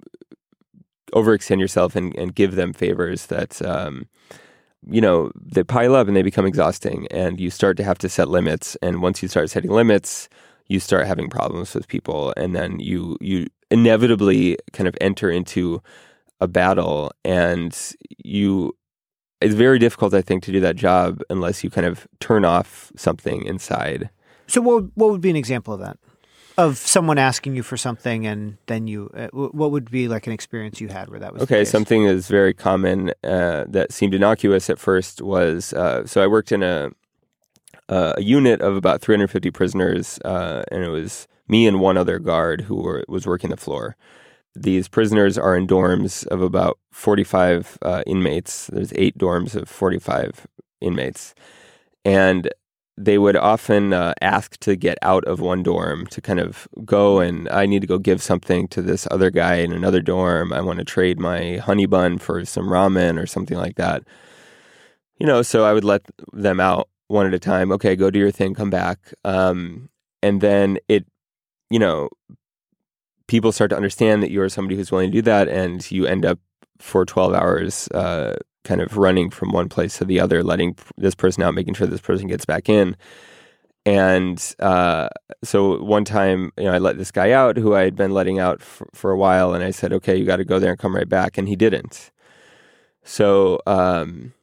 overextend 1.14 1.60
yourself 1.60 1.96
and, 1.96 2.16
and 2.18 2.36
give 2.36 2.56
them 2.56 2.74
favors 2.74 3.28
that 3.28 3.62
um, 3.62 4.08
you 4.90 5.02
know 5.02 5.32
they 5.36 5.64
pile 5.64 5.96
up 5.96 6.08
and 6.08 6.16
they 6.16 6.22
become 6.22 6.46
exhausting 6.46 7.08
and 7.12 7.40
you 7.40 7.50
start 7.50 7.78
to 7.78 7.84
have 7.84 7.98
to 7.98 8.10
set 8.10 8.30
limits 8.30 8.76
and 8.82 9.02
once 9.02 9.22
you 9.22 9.28
start 9.28 9.50
setting 9.50 9.72
limits 9.72 10.30
you 10.68 10.80
start 10.80 11.08
having 11.08 11.30
problems 11.30 11.74
with 11.74 11.88
people 11.88 12.34
and 12.38 12.56
then 12.56 12.80
you 12.80 13.18
you 13.22 13.48
inevitably 13.72 14.58
kind 14.74 14.88
of 14.88 14.96
enter 15.02 15.30
into 15.30 15.82
a 16.40 16.48
battle 16.48 17.12
and 17.24 17.94
you 18.24 18.76
it's 19.42 19.56
very 19.56 19.80
difficult 19.80 20.14
i 20.14 20.22
think 20.22 20.44
to 20.44 20.52
do 20.52 20.60
that 20.60 20.76
job 20.76 21.22
unless 21.30 21.64
you 21.64 21.70
kind 21.70 21.88
of 21.88 22.08
turn 22.20 22.46
off 22.46 22.92
something 22.96 23.46
inside. 23.46 24.10
So 24.48 24.62
what 24.62 24.86
what 24.96 25.10
would 25.12 25.22
be 25.22 25.30
an 25.30 25.36
example 25.36 25.74
of 25.74 25.80
that? 25.80 25.98
Of 26.58 26.78
someone 26.78 27.18
asking 27.18 27.56
you 27.56 27.64
for 27.64 27.76
something 27.76 28.26
and 28.26 28.58
then 28.68 28.88
you 28.88 29.10
uh, 29.14 29.28
what 29.34 29.72
would 29.72 29.92
be 29.92 30.08
like 30.08 30.26
an 30.26 30.34
experience 30.34 30.80
you 30.80 30.88
had 30.88 31.10
where 31.10 31.20
that 31.20 31.34
was 31.34 31.44
okay 31.44 31.66
something 31.66 32.06
that's 32.06 32.30
very 32.30 32.54
common 32.54 33.12
uh, 33.26 33.66
that 33.68 33.92
seemed 33.92 34.14
innocuous 34.14 34.70
at 34.70 34.80
first 34.80 35.22
was 35.22 35.74
uh, 35.74 36.06
so 36.06 36.24
i 36.24 36.28
worked 36.28 36.54
in 36.54 36.64
a 36.64 36.92
a 37.90 38.22
unit 38.22 38.62
of 38.62 38.78
about 38.78 39.02
350 39.02 39.52
prisoners 39.52 40.18
uh, 40.24 40.64
and 40.72 40.84
it 40.84 40.90
was 40.90 41.28
me 41.48 41.68
and 41.68 41.80
one 41.80 41.98
other 41.98 42.20
guard 42.20 42.62
who 42.62 42.76
were, 42.76 43.04
was 43.08 43.26
working 43.26 43.50
the 43.50 43.58
floor 43.58 43.96
these 44.58 44.88
prisoners 44.88 45.38
are 45.38 45.58
in 45.58 45.68
dorms 45.68 46.26
of 46.28 46.42
about 46.42 46.80
45 46.92 47.78
uh, 47.82 48.04
inmates 48.08 48.68
there's 48.68 48.94
eight 48.96 49.18
dorms 49.18 49.56
of 49.56 49.68
45 49.68 50.48
inmates 50.82 51.36
and 52.06 52.50
they 52.98 53.18
would 53.18 53.36
often 53.36 53.92
uh, 53.92 54.14
ask 54.22 54.58
to 54.60 54.76
get 54.76 54.98
out 55.02 55.26
of 55.26 55.42
one 55.42 55.64
dorm 55.64 56.08
to 56.08 56.22
kind 56.22 56.40
of 56.40 56.68
go 56.86 57.20
and 57.20 57.50
I 57.50 57.66
need 57.66 57.82
to 57.82 57.88
go 57.88 57.98
give 57.98 58.22
something 58.22 58.68
to 58.70 58.82
this 58.82 59.08
other 59.12 59.30
guy 59.30 59.56
in 59.56 59.74
another 59.74 60.02
dorm. 60.02 60.54
I 60.54 60.62
want 60.62 60.80
to 60.80 60.86
trade 60.86 61.20
my 61.20 61.58
honey 61.58 61.86
bun 61.88 62.18
for 62.20 62.46
some 62.46 62.68
ramen 62.68 63.22
or 63.22 63.26
something 63.26 63.58
like 63.58 63.76
that. 63.76 64.04
You 65.20 65.28
know, 65.28 65.42
so 65.42 65.66
I 65.66 65.74
would 65.74 65.84
let 65.84 66.04
them 66.32 66.60
out 66.60 66.88
one 67.08 67.26
at 67.26 67.34
a 67.34 67.40
time. 67.40 67.72
Okay, 67.74 67.96
go 67.96 68.10
do 68.10 68.20
your 68.20 68.32
thing, 68.32 68.54
come 68.54 68.70
back. 68.70 69.14
Um, 69.26 69.90
and 70.24 70.40
then 70.40 70.78
it, 70.88 71.06
you 71.76 71.80
know, 71.80 72.08
people 73.28 73.52
start 73.52 73.70
to 73.70 73.76
understand 73.76 74.24
that 74.24 74.32
you're 74.32 74.48
somebody 74.48 74.78
who's 74.78 74.94
willing 74.94 75.12
to 75.12 75.18
do 75.18 75.22
that 75.24 75.50
and 75.50 75.92
you 75.92 76.06
end 76.06 76.26
up 76.26 76.40
for 76.80 77.06
12 77.06 77.34
hours 77.34 77.90
uh, 77.90 78.38
kind 78.64 78.80
of 78.80 78.96
running 78.96 79.30
from 79.30 79.52
one 79.52 79.68
place 79.68 79.98
to 79.98 80.06
the 80.06 80.18
other, 80.18 80.42
letting 80.42 80.78
this 80.96 81.16
person 81.16 81.44
out, 81.44 81.54
making 81.54 81.74
sure 81.74 81.86
this 81.86 82.00
person 82.00 82.28
gets 82.28 82.46
back 82.46 82.70
in. 82.70 82.96
And 83.86 84.56
uh, 84.60 85.10
so 85.44 85.84
one 85.84 86.06
time, 86.06 86.54
you 86.58 86.64
know, 86.64 86.72
I 86.72 86.78
let 86.78 86.98
this 86.98 87.12
guy 87.12 87.32
out 87.32 87.58
who 87.58 87.76
I 87.76 87.82
had 87.82 87.98
been 87.98 88.12
letting 88.12 88.40
out 88.40 88.62
for, 88.62 88.88
for 88.94 89.12
a 89.12 89.18
while, 89.18 89.54
and 89.54 89.62
I 89.62 89.72
said, 89.72 89.92
"Okay, 89.92 90.16
you 90.16 90.26
got 90.26 90.38
to 90.38 90.46
go 90.46 90.60
there 90.60 90.72
and 90.72 90.80
come 90.80 90.96
right 90.96 91.10
back," 91.10 91.38
and 91.38 91.50
he 91.50 91.58
didn't. 91.58 92.10
So 93.04 93.60
um, 93.68 94.34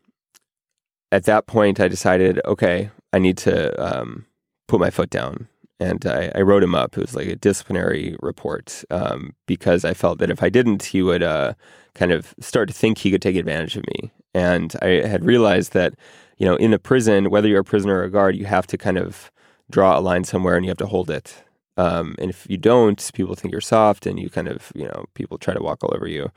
at 1.10 1.24
that 1.24 1.46
point, 1.46 1.80
I 1.80 1.88
decided, 1.88 2.42
okay, 2.44 2.90
I 3.10 3.18
need 3.18 3.38
to 3.38 3.72
um, 3.82 4.26
put 4.68 4.78
my 4.78 4.90
foot 4.90 5.08
down, 5.08 5.48
and 5.82 6.06
I, 6.06 6.30
I, 6.34 6.42
wrote 6.42 6.62
him 6.62 6.74
up. 6.74 6.96
It 6.96 7.00
was 7.00 7.16
like 7.16 7.26
a 7.26 7.36
disciplinary 7.36 8.16
report 8.20 8.84
um, 8.90 9.34
because 9.46 9.84
I 9.84 9.94
felt 9.94 10.18
that 10.18 10.30
if 10.30 10.42
I 10.42 10.48
didn't, 10.48 10.84
he 10.84 11.02
would 11.02 11.22
uh, 11.22 11.54
kind 11.94 12.12
of 12.12 12.34
start 12.40 12.68
to 12.68 12.74
think 12.74 12.98
he 12.98 13.10
could 13.10 13.22
take 13.22 13.36
advantage 13.36 13.76
of 13.76 13.86
me. 13.86 14.12
And 14.34 14.74
I 14.80 15.06
had 15.06 15.24
realized 15.24 15.72
that, 15.72 15.94
you 16.38 16.46
know, 16.46 16.56
in 16.56 16.72
a 16.72 16.78
prison, 16.78 17.30
whether 17.30 17.48
you're 17.48 17.60
a 17.60 17.64
prisoner 17.64 17.96
or 17.98 18.04
a 18.04 18.10
guard, 18.10 18.36
you 18.36 18.46
have 18.46 18.66
to 18.68 18.78
kind 18.78 18.96
of 18.96 19.30
draw 19.70 19.98
a 19.98 20.00
line 20.00 20.24
somewhere 20.24 20.56
and 20.56 20.64
you 20.64 20.70
have 20.70 20.78
to 20.78 20.86
hold 20.86 21.10
it. 21.10 21.42
Um, 21.76 22.14
and 22.18 22.30
if 22.30 22.46
you 22.48 22.58
don't, 22.58 23.10
people 23.14 23.34
think 23.34 23.50
you're 23.50 23.60
soft 23.60 24.06
and 24.06 24.20
you 24.20 24.30
kind 24.30 24.48
of, 24.48 24.72
you 24.74 24.84
know, 24.84 25.06
people 25.14 25.38
try 25.38 25.54
to 25.54 25.62
walk 25.62 25.82
all 25.82 25.94
over 25.94 26.06
you. 26.06 26.30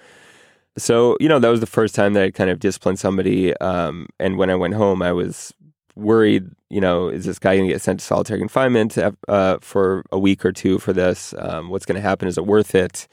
So, 0.78 1.18
you 1.20 1.30
know, 1.30 1.40
that 1.40 1.50
was 1.50 1.60
the 1.60 1.68
first 1.68 1.94
time 1.96 2.14
that 2.14 2.24
I 2.24 2.32
kind 2.32 2.50
of 2.50 2.60
disciplined 2.60 3.00
somebody. 3.00 3.56
Um, 3.58 4.08
and 4.20 4.38
when 4.38 4.50
I 4.50 4.56
went 4.56 4.74
home, 4.74 5.02
I 5.02 5.12
was 5.14 5.54
worried, 5.96 6.50
you 6.70 6.82
know, 6.82 7.10
is 7.10 7.26
this 7.26 7.40
guy 7.40 7.56
going 7.56 7.68
to 7.68 7.74
get 7.74 7.82
sent 7.82 8.00
to 8.00 8.06
solitary 8.06 8.40
confinement 8.40 8.98
uh, 9.28 9.58
for 9.62 10.04
a 10.12 10.20
week 10.20 10.46
or 10.46 10.52
two 10.52 10.80
for 10.80 10.94
this? 10.94 11.34
Um, 11.38 11.70
what's 11.70 11.86
going 11.86 11.96
to 11.96 12.02
happen? 12.02 12.28
Is 12.28 12.38
it 12.38 12.46
worth 12.46 12.76
it? 12.76 13.08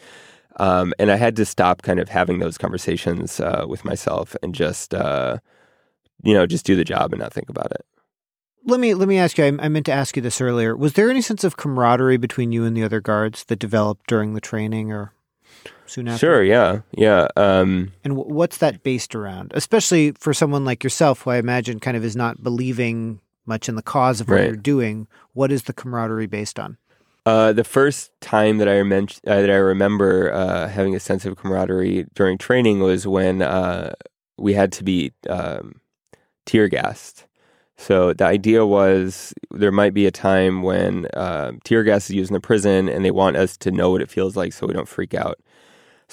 Um, 0.57 0.93
and 0.99 1.11
I 1.11 1.17
had 1.17 1.37
to 1.37 1.45
stop 1.45 1.83
kind 1.83 1.99
of 1.99 2.09
having 2.09 2.39
those 2.39 2.59
conversations 2.59 3.41
uh, 3.41 3.65
with 3.67 3.85
myself 3.85 4.37
and 4.43 4.55
just, 4.55 4.95
uh, 4.95 5.39
you 6.23 6.35
know, 6.35 6.47
just 6.47 6.67
do 6.67 6.77
the 6.77 6.85
job 6.85 7.12
and 7.12 7.21
not 7.21 7.33
think 7.33 7.49
about 7.49 7.73
it. 7.73 7.87
Let 8.65 8.79
me 8.79 8.95
let 8.95 9.09
me 9.09 9.19
ask 9.19 9.39
you. 9.39 9.45
I, 9.45 9.49
I, 9.59 9.69
meant 9.69 9.87
to 9.87 9.93
ask 9.93 10.15
you 10.15 10.23
this 10.23 10.41
earlier. 10.41 10.77
Was 10.77 10.93
there 10.93 11.11
any 11.11 11.21
sense 11.21 11.43
of 11.43 11.57
camaraderie 11.57 12.17
between 12.17 12.53
you 12.53 12.65
and 12.65 12.77
the 12.77 12.85
other 12.85 13.01
guards 13.01 13.43
that 13.45 13.59
developed 13.59 14.07
during 14.07 14.35
the 14.35 14.41
training 14.41 14.93
or 14.93 15.15
soon 15.92 16.08
after? 16.08 16.18
Sure. 16.18 16.42
Yeah. 16.42 16.80
Yeah. 16.92 17.28
Um, 17.37 17.92
and 18.04 18.16
w- 18.16 18.34
what's 18.34 18.58
that 18.58 18.82
based 18.82 19.14
around? 19.14 19.52
Especially 19.54 20.12
for 20.12 20.34
someone 20.34 20.64
like 20.64 20.82
yourself, 20.82 21.22
who 21.22 21.30
I 21.30 21.37
imagine 21.37 21.80
kind 21.80 21.96
of 21.96 22.04
is 22.04 22.16
not 22.16 22.42
believing 22.42 23.20
much 23.46 23.68
in 23.68 23.75
the 23.75 23.82
cause 23.82 24.20
of 24.20 24.28
what 24.28 24.37
right. 24.37 24.46
you're 24.46 24.56
doing. 24.56 25.06
What 25.32 25.52
is 25.52 25.64
the 25.64 25.72
camaraderie 25.72 26.26
based 26.26 26.58
on? 26.58 26.78
Uh, 27.25 27.52
the 27.52 27.64
first 27.64 28.11
time 28.20 28.58
that 28.58 28.68
I, 28.68 28.80
uh, 28.80 29.06
that 29.25 29.50
I 29.50 29.56
remember 29.56 30.32
uh, 30.32 30.68
having 30.68 30.96
a 30.96 31.00
sense 31.00 31.25
of 31.25 31.37
camaraderie 31.37 32.06
during 32.14 32.37
training 32.37 32.80
was 32.80 33.06
when 33.06 33.42
uh, 33.42 33.92
we 34.38 34.54
had 34.54 34.72
to 34.72 34.84
be 34.84 35.12
um, 35.28 35.80
tear 36.46 36.68
gassed. 36.68 37.26
So 37.76 38.12
the 38.12 38.25
idea 38.25 38.66
was 38.66 39.34
there 39.50 39.72
might 39.72 39.94
be 39.94 40.06
a 40.06 40.11
time 40.11 40.62
when 40.62 41.06
um, 41.14 41.61
tear 41.64 41.82
gas 41.82 42.11
is 42.11 42.16
used 42.16 42.30
in 42.30 42.34
the 42.34 42.40
prison 42.40 42.88
and 42.88 43.04
they 43.04 43.11
want 43.11 43.37
us 43.37 43.56
to 43.58 43.70
know 43.70 43.90
what 43.90 44.02
it 44.02 44.11
feels 44.11 44.37
like 44.37 44.52
so 44.52 44.66
we 44.66 44.75
don't 44.75 44.88
freak 44.88 45.14
out. 45.14 45.40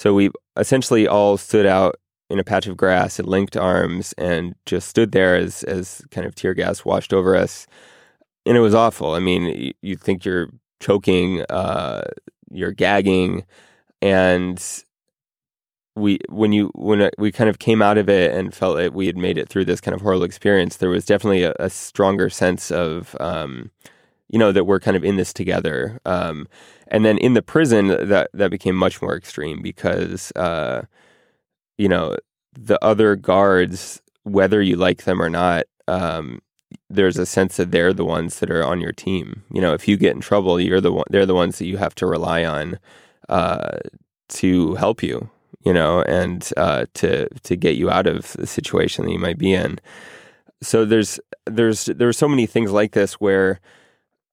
So 0.00 0.14
we 0.14 0.30
essentially 0.56 1.06
all 1.06 1.36
stood 1.36 1.66
out 1.66 1.96
in 2.30 2.38
a 2.38 2.44
patch 2.44 2.66
of 2.66 2.74
grass 2.74 3.18
and 3.18 3.28
linked 3.28 3.54
arms 3.54 4.14
and 4.16 4.54
just 4.64 4.88
stood 4.88 5.12
there 5.12 5.36
as, 5.36 5.62
as 5.64 6.00
kind 6.10 6.26
of 6.26 6.34
tear 6.34 6.54
gas 6.54 6.86
washed 6.86 7.12
over 7.12 7.36
us. 7.36 7.66
And 8.46 8.56
it 8.56 8.60
was 8.60 8.74
awful. 8.74 9.12
I 9.12 9.18
mean, 9.18 9.74
you 9.82 9.96
think 9.96 10.24
you're 10.24 10.48
choking, 10.80 11.42
uh, 11.50 12.04
you're 12.50 12.72
gagging, 12.72 13.44
and 14.00 14.58
we 15.96 16.18
when 16.30 16.54
you 16.54 16.70
when 16.74 17.10
we 17.18 17.30
kind 17.30 17.50
of 17.50 17.58
came 17.58 17.82
out 17.82 17.98
of 17.98 18.08
it 18.08 18.34
and 18.34 18.54
felt 18.54 18.78
that 18.78 18.94
we 18.94 19.06
had 19.06 19.18
made 19.18 19.36
it 19.36 19.50
through 19.50 19.66
this 19.66 19.82
kind 19.82 19.94
of 19.94 20.00
horrible 20.00 20.24
experience, 20.24 20.78
there 20.78 20.88
was 20.88 21.04
definitely 21.04 21.42
a, 21.42 21.52
a 21.60 21.68
stronger 21.68 22.30
sense 22.30 22.70
of 22.70 23.14
um, 23.20 23.70
you 24.30 24.38
know 24.38 24.52
that 24.52 24.64
we're 24.64 24.80
kind 24.80 24.96
of 24.96 25.04
in 25.04 25.16
this 25.16 25.32
together. 25.32 26.00
Um, 26.04 26.48
and 26.88 27.04
then 27.04 27.18
in 27.18 27.34
the 27.34 27.42
prison, 27.42 27.88
that 27.88 28.30
that 28.32 28.50
became 28.50 28.76
much 28.76 29.02
more 29.02 29.16
extreme 29.16 29.60
because 29.62 30.32
uh, 30.36 30.82
you 31.78 31.88
know 31.88 32.16
the 32.52 32.82
other 32.84 33.16
guards, 33.16 34.00
whether 34.22 34.62
you 34.62 34.76
like 34.76 35.04
them 35.04 35.20
or 35.20 35.28
not, 35.28 35.64
um, 35.88 36.40
there's 36.88 37.18
a 37.18 37.26
sense 37.26 37.56
that 37.56 37.70
they're 37.70 37.92
the 37.92 38.04
ones 38.04 38.40
that 38.40 38.50
are 38.50 38.64
on 38.64 38.80
your 38.80 38.92
team. 38.92 39.44
You 39.52 39.60
know, 39.60 39.74
if 39.74 39.86
you 39.88 39.96
get 39.96 40.14
in 40.14 40.20
trouble, 40.20 40.60
you're 40.60 40.80
the 40.80 40.92
one. 40.92 41.04
They're 41.10 41.26
the 41.26 41.34
ones 41.34 41.58
that 41.58 41.66
you 41.66 41.76
have 41.76 41.94
to 41.96 42.06
rely 42.06 42.44
on 42.44 42.78
uh, 43.28 43.78
to 44.30 44.74
help 44.76 45.02
you. 45.02 45.30
You 45.62 45.74
know, 45.74 46.02
and 46.02 46.48
uh, 46.56 46.86
to 46.94 47.28
to 47.28 47.56
get 47.56 47.76
you 47.76 47.90
out 47.90 48.06
of 48.06 48.32
the 48.32 48.46
situation 48.46 49.04
that 49.04 49.12
you 49.12 49.18
might 49.18 49.36
be 49.36 49.52
in. 49.52 49.78
So 50.62 50.84
there's 50.84 51.20
there's 51.46 51.84
there 51.86 52.08
are 52.08 52.14
so 52.14 52.28
many 52.28 52.46
things 52.46 52.72
like 52.72 52.92
this 52.92 53.14
where, 53.14 53.60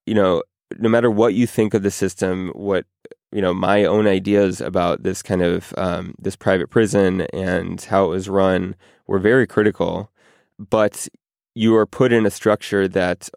you 0.07 0.13
know, 0.13 0.43
no 0.77 0.89
matter 0.89 1.11
what 1.11 1.33
you 1.33 1.45
think 1.45 1.73
of 1.73 1.83
the 1.83 1.91
system, 1.91 2.51
what 2.55 2.85
you 3.31 3.41
know, 3.41 3.53
my 3.53 3.83
own 3.83 4.07
ideas 4.07 4.61
about 4.61 5.03
this 5.03 5.21
kind 5.21 5.41
of 5.41 5.73
um, 5.77 6.15
this 6.17 6.35
private 6.35 6.69
prison 6.69 7.21
and 7.33 7.81
how 7.81 8.05
it 8.05 8.09
was 8.09 8.29
run 8.29 8.75
were 9.05 9.19
very 9.19 9.45
critical. 9.45 10.09
But 10.57 11.07
you 11.53 11.75
are 11.75 11.85
put 11.85 12.13
in 12.13 12.25
a 12.25 12.31
structure 12.31 12.87
that 12.87 13.29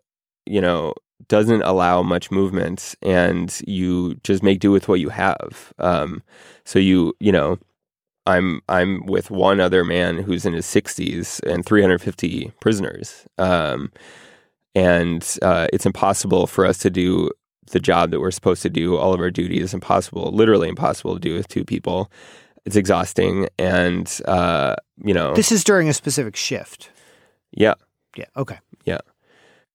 you 0.46 0.60
know 0.60 0.94
doesn't 1.28 1.62
allow 1.62 2.02
much 2.02 2.30
movement 2.30 2.94
and 3.02 3.60
you 3.66 4.14
just 4.24 4.42
make 4.42 4.58
do 4.60 4.70
with 4.70 4.88
what 4.88 5.00
you 5.00 5.08
have 5.08 5.72
um, 5.78 6.22
so 6.64 6.78
you 6.78 7.14
you 7.20 7.32
know 7.32 7.58
i'm 8.26 8.60
i'm 8.68 9.04
with 9.06 9.30
one 9.30 9.60
other 9.60 9.84
man 9.84 10.18
who's 10.18 10.44
in 10.44 10.52
his 10.52 10.66
60s 10.66 11.40
and 11.50 11.64
350 11.64 12.52
prisoners 12.60 13.26
um, 13.38 13.90
and 14.74 15.36
uh, 15.42 15.66
it's 15.72 15.86
impossible 15.86 16.46
for 16.46 16.64
us 16.66 16.78
to 16.78 16.90
do 16.90 17.30
the 17.72 17.80
job 17.80 18.10
that 18.10 18.20
we're 18.20 18.30
supposed 18.30 18.62
to 18.62 18.70
do 18.70 18.96
all 18.96 19.12
of 19.14 19.20
our 19.20 19.30
duty 19.30 19.60
is 19.60 19.72
impossible 19.74 20.30
literally 20.32 20.68
impossible 20.68 21.14
to 21.14 21.20
do 21.20 21.34
with 21.34 21.46
two 21.48 21.64
people 21.64 22.10
it's 22.66 22.76
exhausting 22.76 23.48
and 23.58 24.20
uh, 24.26 24.74
you 25.04 25.14
know 25.14 25.34
This 25.34 25.52
is 25.52 25.64
during 25.64 25.88
a 25.88 25.92
specific 25.94 26.36
shift. 26.36 26.90
yeah 27.52 27.74
Yeah. 28.16 28.26
Okay. 28.36 28.58
Yeah. 28.84 28.98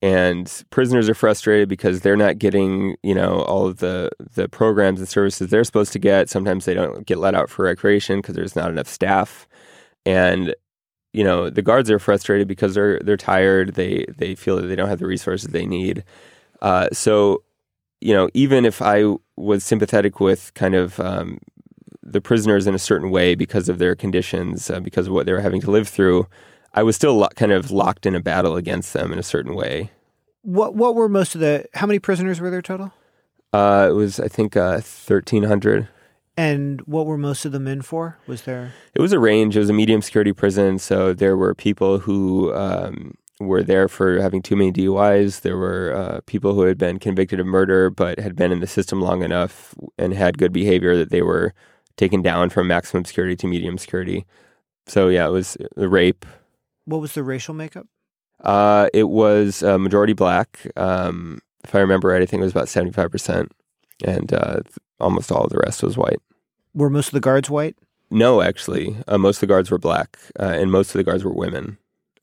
And 0.01 0.51
prisoners 0.69 1.09
are 1.09 1.15
frustrated 1.15 1.67
because 1.69 2.01
they're 2.01 2.17
not 2.17 2.37
getting 2.37 2.95
you 3.01 3.15
know 3.15 3.39
all 3.43 3.65
of 3.65 3.77
the 3.77 4.11
the 4.35 4.47
programs 4.49 4.99
and 4.99 5.09
services 5.09 5.49
they're 5.49 5.63
supposed 5.63 5.93
to 5.93 5.99
get 5.99 6.29
sometimes 6.29 6.65
they 6.65 6.73
don't 6.73 7.07
get 7.07 7.17
let 7.17 7.33
out 7.33 7.49
for 7.49 7.63
recreation 7.65 8.19
because 8.19 8.35
there's 8.35 8.55
not 8.55 8.69
enough 8.69 8.87
staff 8.87 9.47
and 10.05 10.53
you 11.15 11.23
know 11.23 11.49
the 11.49 11.61
guards 11.61 11.89
are 11.89 11.99
frustrated 11.99 12.47
because 12.47 12.75
they're 12.75 12.99
they're 12.99 13.17
tired 13.17 13.75
they 13.75 14.05
they 14.17 14.35
feel 14.35 14.55
that 14.57 14.67
they 14.67 14.75
don't 14.75 14.89
have 14.89 14.99
the 14.99 15.07
resources 15.07 15.49
they 15.49 15.65
need 15.65 16.03
uh, 16.61 16.87
so 16.91 17.43
you 18.01 18.13
know 18.13 18.29
even 18.33 18.65
if 18.65 18.81
i 18.81 19.03
was 19.35 19.63
sympathetic 19.63 20.19
with 20.19 20.53
kind 20.53 20.75
of 20.75 20.99
um, 20.99 21.39
the 22.03 22.21
prisoners 22.21 22.67
in 22.67 22.75
a 22.75 22.79
certain 22.79 23.09
way 23.09 23.35
because 23.35 23.69
of 23.69 23.77
their 23.77 23.95
conditions 23.95 24.69
uh, 24.69 24.79
because 24.79 25.07
of 25.07 25.13
what 25.13 25.25
they 25.25 25.33
were 25.33 25.41
having 25.41 25.61
to 25.61 25.71
live 25.71 25.87
through 25.87 26.27
I 26.75 26.83
was 26.83 26.97
still 26.97 27.15
lo- 27.15 27.29
kind 27.35 27.53
of 27.53 27.71
locked 27.71 28.05
in 28.05 28.15
a 28.15 28.19
battle 28.19 28.57
against 28.57 28.93
them 28.93 29.13
in 29.13 29.17
a 29.17 29.23
certain 29.23 29.55
way. 29.55 29.91
What 30.41 30.75
what 30.75 30.93
were 30.93 31.09
most 31.09 31.33
of 31.33 31.41
the 31.41 31.65
how 31.73 31.87
many 31.87 31.99
prisoners 31.99 32.39
were 32.39 32.51
there 32.51 32.61
total? 32.61 32.93
Uh, 33.53 33.87
it 33.89 33.93
was, 33.93 34.19
I 34.19 34.27
think, 34.27 34.57
uh, 34.57 34.81
1,300. 34.81 35.87
And 36.37 36.81
what 36.81 37.05
were 37.05 37.17
most 37.17 37.45
of 37.45 37.51
them 37.53 37.67
in 37.67 37.81
for? 37.81 38.17
Was 38.27 38.43
there 38.43 38.73
It 38.93 39.01
was 39.01 39.13
a 39.13 39.19
range. 39.19 39.55
It 39.55 39.59
was 39.59 39.69
a 39.69 39.73
medium 39.73 40.01
security 40.01 40.33
prison. 40.33 40.79
So 40.79 41.13
there 41.13 41.37
were 41.37 41.55
people 41.55 41.99
who 41.99 42.53
um, 42.53 43.15
were 43.39 43.63
there 43.63 43.87
for 43.87 44.19
having 44.19 44.41
too 44.41 44.55
many 44.55 44.71
DUIs. 44.71 45.41
There 45.41 45.57
were 45.57 45.93
uh, 45.95 46.19
people 46.25 46.53
who 46.53 46.61
had 46.61 46.77
been 46.77 46.99
convicted 46.99 47.39
of 47.39 47.45
murder 47.45 47.89
but 47.89 48.19
had 48.19 48.35
been 48.35 48.51
in 48.51 48.59
the 48.59 48.67
system 48.67 49.01
long 49.01 49.23
enough 49.23 49.73
and 49.97 50.13
had 50.13 50.37
good 50.37 50.51
behavior 50.51 50.97
that 50.97 51.09
they 51.09 51.21
were 51.21 51.53
taken 51.97 52.21
down 52.21 52.49
from 52.49 52.67
maximum 52.67 53.05
security 53.05 53.35
to 53.37 53.47
medium 53.47 53.77
security. 53.77 54.25
So 54.87 55.07
yeah, 55.07 55.27
it 55.27 55.31
was 55.31 55.57
the 55.75 55.89
rape. 55.89 56.25
what 56.85 57.01
was 57.01 57.13
the 57.13 57.23
racial 57.23 57.53
makeup? 57.53 57.87
Uh, 58.43 58.89
it 58.93 59.09
was 59.09 59.63
uh, 59.63 59.77
majority 59.77 60.13
black. 60.13 60.67
Um, 60.75 61.39
if 61.63 61.73
I 61.73 61.79
remember 61.79 62.09
right, 62.09 62.21
I 62.21 62.25
think 62.25 62.41
it 62.41 62.43
was 62.43 62.51
about 62.51 62.67
75%. 62.67 63.47
And 64.03 64.33
uh, 64.33 64.59
almost 64.99 65.31
all 65.31 65.43
of 65.43 65.49
the 65.49 65.59
rest 65.59 65.83
was 65.83 65.97
white. 65.97 66.19
Were 66.73 66.89
most 66.89 67.07
of 67.07 67.13
the 67.13 67.19
guards 67.19 67.49
white? 67.49 67.75
No, 68.11 68.41
actually, 68.41 68.97
uh, 69.07 69.17
most 69.17 69.37
of 69.37 69.41
the 69.41 69.47
guards 69.47 69.71
were 69.71 69.77
black, 69.77 70.17
uh, 70.39 70.45
and 70.45 70.71
most 70.71 70.89
of 70.89 70.99
the 70.99 71.03
guards 71.03 71.23
were 71.23 71.33
women. 71.33 71.77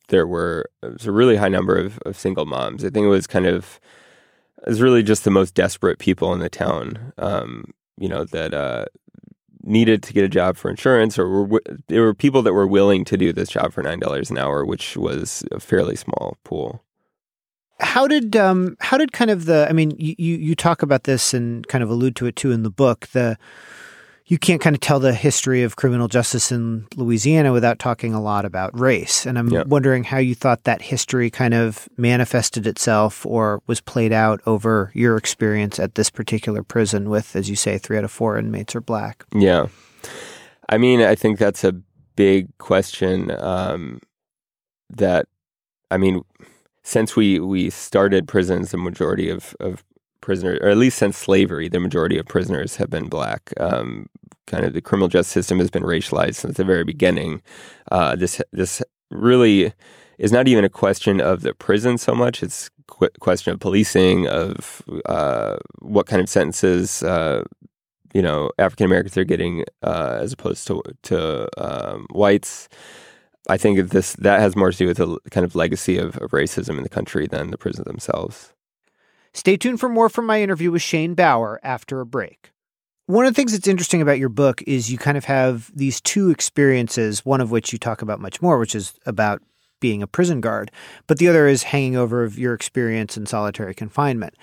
There 0.09 0.27
were 0.27 0.67
it 0.83 0.93
was 0.93 1.07
a 1.07 1.13
really 1.13 1.37
high 1.37 1.49
number 1.49 1.77
of, 1.77 1.99
of 2.05 2.19
single 2.19 2.45
moms. 2.45 2.85
I 2.85 2.91
think 2.91 3.05
it 3.05 3.09
was 3.09 3.27
kind 3.27 3.47
of 3.47 3.81
it 4.59 4.69
was 4.69 4.83
really 4.83 5.03
just 5.03 5.25
the 5.25 5.31
most 5.31 5.55
desperate 5.55 5.99
people 5.99 6.33
in 6.33 6.41
the 6.41 6.49
town. 6.49 7.13
Um, 7.19 7.73
you 7.99 8.09
know 8.09 8.25
that 8.27 8.55
uh, 8.55 8.87
needed 9.63 10.03
to 10.03 10.13
get 10.13 10.25
a 10.25 10.29
job 10.29 10.57
for 10.57 10.71
insurance, 10.71 11.19
or 11.19 11.45
were, 11.45 11.63
there 11.89 12.03
were 12.03 12.15
people 12.15 12.43
that 12.43 12.53
were 12.53 12.67
willing 12.67 13.05
to 13.07 13.17
do 13.17 13.33
this 13.33 13.49
job 13.49 13.73
for 13.73 13.83
nine 13.83 14.01
dollars 14.01 14.31
an 14.31 14.39
hour, 14.39 14.65
which 14.65 14.97
was 14.97 15.45
a 15.51 15.61
fairly 15.61 15.97
small 15.97 16.37
pool. 16.45 16.83
How 17.83 18.07
did 18.07 18.37
um 18.37 18.77
how 18.81 18.97
did 18.97 19.13
kind 19.13 19.31
of 19.31 19.45
the 19.45 19.67
I 19.69 19.73
mean 19.73 19.93
you 19.99 20.15
you, 20.17 20.55
talk 20.55 20.83
about 20.83 21.05
this 21.05 21.35
and 21.35 21.67
kind 21.69 21.83
of 21.83 21.91
allude 21.91 22.17
to 22.17 22.27
it 22.27 22.37
too 22.37 22.53
in 22.53 22.63
the 22.63 22.71
book 22.71 23.09
the 23.09 23.37
you 24.27 24.39
can't 24.39 24.61
kind 24.63 24.75
of 24.75 24.81
tell 24.81 25.01
the 25.01 25.13
history 25.13 25.63
of 25.63 25.77
criminal 25.77 26.07
justice 26.09 26.53
in 26.53 26.87
Louisiana 26.97 27.53
without 27.53 27.79
talking 27.79 28.15
a 28.15 28.23
lot 28.23 28.45
about 28.45 28.79
race 28.79 29.27
and 29.27 29.39
I'm 29.39 29.69
wondering 29.69 30.05
how 30.05 30.19
you 30.19 30.35
thought 30.35 30.65
that 30.65 30.81
history 30.81 31.29
kind 31.29 31.55
of 31.55 31.89
manifested 31.97 32.67
itself 32.67 33.27
or 33.27 33.63
was 33.67 33.81
played 33.81 34.13
out 34.13 34.41
over 34.47 34.91
your 34.95 35.17
experience 35.17 35.79
at 35.81 35.97
this 35.97 36.09
particular 36.09 36.63
prison 36.63 37.11
with 37.11 37.35
as 37.35 37.51
you 37.51 37.57
say 37.57 37.79
3 37.79 37.99
out 37.99 38.05
of 38.05 38.13
4 38.13 38.39
inmates 38.39 38.77
are 38.77 38.81
black. 38.81 39.25
Yeah. 39.35 39.67
I 40.69 40.79
mean, 40.79 41.03
I 41.03 41.15
think 41.15 41.39
that's 41.39 41.65
a 41.65 41.75
big 42.17 42.57
question 42.59 43.31
um, 43.31 44.01
that, 44.91 45.27
I 45.91 45.99
mean, 45.99 46.23
since 46.83 47.17
we, 47.17 47.39
we 47.39 47.71
started 47.71 48.29
prisons, 48.29 48.71
the 48.71 48.79
majority 48.79 49.29
of, 49.29 49.55
of 49.61 49.85
prisoners, 50.21 50.59
or 50.63 50.69
at 50.69 50.77
least 50.77 50.99
since 50.99 51.17
slavery, 51.17 51.69
the 51.69 51.81
majority 51.81 52.19
of 52.19 52.27
prisoners 52.27 52.77
have 52.77 52.91
been 52.91 53.09
black. 53.09 53.53
Um, 53.59 54.09
kind 54.47 54.65
of 54.65 54.73
the 54.73 54.81
criminal 54.81 55.09
justice 55.09 55.33
system 55.33 55.59
has 55.59 55.71
been 55.71 55.85
racialized 55.85 56.37
since 56.37 56.57
the 56.57 56.65
very 56.65 56.85
beginning. 56.85 57.43
Uh, 57.91 58.17
this, 58.17 58.41
this 58.53 58.83
really 59.11 59.73
is 60.19 60.33
not 60.33 60.49
even 60.49 60.65
a 60.65 60.69
question 60.69 61.21
of 61.21 61.43
the 61.43 61.55
prison 61.55 61.99
so 61.99 62.15
much. 62.15 62.43
It's 62.43 62.71
a 63.01 63.09
question 63.21 63.53
of 63.53 63.61
policing, 63.61 64.29
of 64.29 64.83
uh, 65.07 65.57
what 65.81 66.07
kind 66.07 66.21
of 66.21 66.29
sentences 66.29 67.03
uh, 67.03 67.45
you 68.15 68.23
know 68.23 68.51
African 68.59 68.87
Americans 68.87 69.17
are 69.17 69.25
getting 69.25 69.65
uh, 69.83 70.19
as 70.21 70.33
opposed 70.33 70.67
to 70.69 70.83
to 71.05 71.49
um, 71.59 72.07
whites. 72.11 72.69
I 73.49 73.57
think 73.57 73.91
this 73.91 74.15
that 74.15 74.41
has 74.41 74.55
more 74.55 74.71
to 74.71 74.77
do 74.77 74.87
with 74.87 74.99
the 74.99 75.19
kind 75.31 75.45
of 75.45 75.55
legacy 75.55 75.99
of, 75.99 76.17
of 76.19 76.31
racism 76.31 76.77
in 76.77 76.83
the 76.83 76.89
country 76.89 77.27
than 77.27 77.51
the 77.51 77.59
prisons 77.59 77.87
themselves. 77.87 78.53
Stay 79.35 79.57
tuned 79.57 79.81
for 79.81 79.89
more 79.89 80.09
from 80.09 80.27
my 80.27 80.43
interview 80.43 80.71
with 80.71 80.83
Shane 80.83 81.15
Bauer 81.15 81.59
after 81.63 82.01
a 82.01 82.07
break. 82.07 82.53
One 83.07 83.27
of 83.27 83.33
the 83.33 83.37
things 83.37 83.53
that's 83.53 83.67
interesting 83.67 84.01
about 84.01 84.19
your 84.19 84.29
book 84.29 84.63
is 84.67 84.91
you 84.91 84.99
kind 84.99 85.17
of 85.17 85.25
have 85.25 85.71
these 85.75 86.01
two 86.01 86.31
experiences, 86.31 87.25
one 87.25 87.41
of 87.41 87.51
which 87.51 87.73
you 87.73 87.79
talk 87.79 88.01
about 88.01 88.21
much 88.21 88.41
more, 88.41 88.59
which 88.59 88.75
is 88.75 88.95
about 89.07 89.43
being 89.81 90.03
a 90.03 90.07
prison 90.07 90.41
guard, 90.41 90.71
but 91.09 91.19
the 91.19 91.29
other 91.29 91.49
is 91.49 91.65
hanging 91.65 91.97
over 91.97 92.23
of 92.23 92.39
your 92.39 92.55
experience 92.55 93.17
in 93.17 93.27
solitary 93.27 93.75
confinement. 93.75 94.35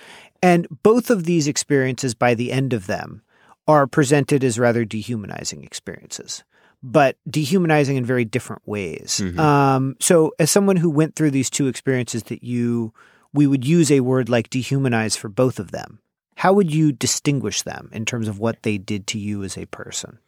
And 0.43 0.67
both 0.83 1.09
of 1.09 1.23
these 1.23 1.47
experiences, 1.47 2.13
by 2.13 2.35
the 2.35 2.51
end 2.51 2.73
of 2.73 2.87
them, 2.87 3.21
are 3.67 3.87
presented 3.87 4.43
as 4.43 4.59
rather 4.59 4.83
dehumanizing 4.83 5.63
experiences, 5.63 6.43
but 6.81 7.17
dehumanizing 7.29 7.97
in 7.97 8.05
very 8.05 8.25
different 8.25 8.61
ways. 8.65 9.21
Mhm. 9.23 9.39
Um, 9.39 9.95
so, 9.99 10.33
as 10.39 10.49
someone 10.49 10.77
who 10.77 10.89
went 10.89 11.15
through 11.15 11.31
these 11.31 11.49
two 11.49 11.67
experiences 11.67 12.23
that 12.23 12.43
you 12.43 12.93
we 13.33 13.47
would 13.47 13.65
use 13.65 13.91
a 13.91 13.99
word 13.99 14.29
like 14.29 14.49
dehumanize 14.49 15.17
for 15.17 15.29
both 15.29 15.59
of 15.59 15.71
them. 15.71 15.99
How 16.37 16.53
would 16.53 16.73
you 16.73 16.91
distinguish 16.91 17.61
them 17.61 17.89
in 17.91 18.05
terms 18.05 18.27
of 18.27 18.39
what 18.39 18.63
they 18.63 18.77
did 18.77 19.07
to 19.07 19.19
you 19.19 19.43
as 19.43 19.57
a 19.57 19.65
person? 19.67 20.19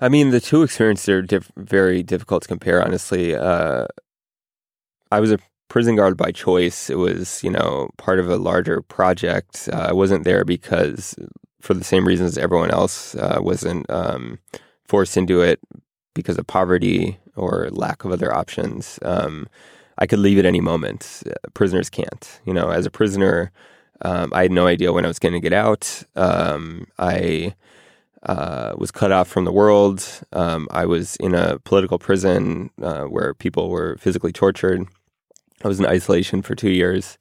I 0.00 0.08
mean, 0.08 0.30
the 0.30 0.40
two 0.40 0.62
experiences 0.62 1.08
are 1.08 1.22
diff- 1.22 1.50
very 1.56 2.02
difficult 2.02 2.42
to 2.42 2.48
compare. 2.48 2.84
Honestly, 2.84 3.34
uh, 3.34 3.86
I 5.10 5.20
was 5.20 5.32
a 5.32 5.38
prison 5.68 5.96
guard 5.96 6.16
by 6.16 6.30
choice. 6.30 6.90
It 6.90 6.96
was 6.96 7.42
you 7.42 7.50
know 7.50 7.90
part 7.96 8.18
of 8.18 8.28
a 8.28 8.36
larger 8.36 8.82
project. 8.82 9.68
Uh, 9.72 9.86
I 9.88 9.92
wasn't 9.92 10.24
there 10.24 10.44
because 10.44 11.16
for 11.60 11.74
the 11.74 11.84
same 11.84 12.06
reasons 12.06 12.36
everyone 12.36 12.70
else 12.70 13.14
uh, 13.14 13.38
wasn't 13.40 13.88
um, 13.88 14.38
forced 14.86 15.16
into 15.16 15.40
it 15.40 15.60
because 16.14 16.38
of 16.38 16.46
poverty 16.46 17.18
or 17.36 17.68
lack 17.70 18.04
of 18.04 18.12
other 18.12 18.34
options. 18.34 18.98
Um, 19.02 19.46
I 19.98 20.06
could 20.06 20.18
leave 20.18 20.38
at 20.38 20.46
any 20.46 20.60
moment. 20.60 21.22
Prisoners 21.54 21.90
can't. 21.90 22.40
You 22.44 22.52
know, 22.52 22.70
as 22.70 22.86
a 22.86 22.90
prisoner, 22.90 23.52
um, 24.02 24.32
I 24.32 24.42
had 24.42 24.52
no 24.52 24.66
idea 24.66 24.92
when 24.92 25.04
I 25.04 25.08
was 25.08 25.18
going 25.18 25.34
to 25.34 25.40
get 25.40 25.52
out. 25.52 26.02
Um, 26.16 26.86
I 26.98 27.54
uh, 28.24 28.74
was 28.76 28.90
cut 28.90 29.12
off 29.12 29.28
from 29.28 29.44
the 29.44 29.52
world. 29.52 30.06
Um, 30.32 30.68
I 30.70 30.86
was 30.86 31.16
in 31.16 31.34
a 31.34 31.58
political 31.60 31.98
prison 31.98 32.70
uh, 32.82 33.02
where 33.02 33.34
people 33.34 33.70
were 33.70 33.96
physically 33.98 34.32
tortured. 34.32 34.86
I 35.62 35.68
was 35.68 35.78
in 35.78 35.86
isolation 35.86 36.42
for 36.42 36.54
two 36.54 36.70
years. 36.70 37.18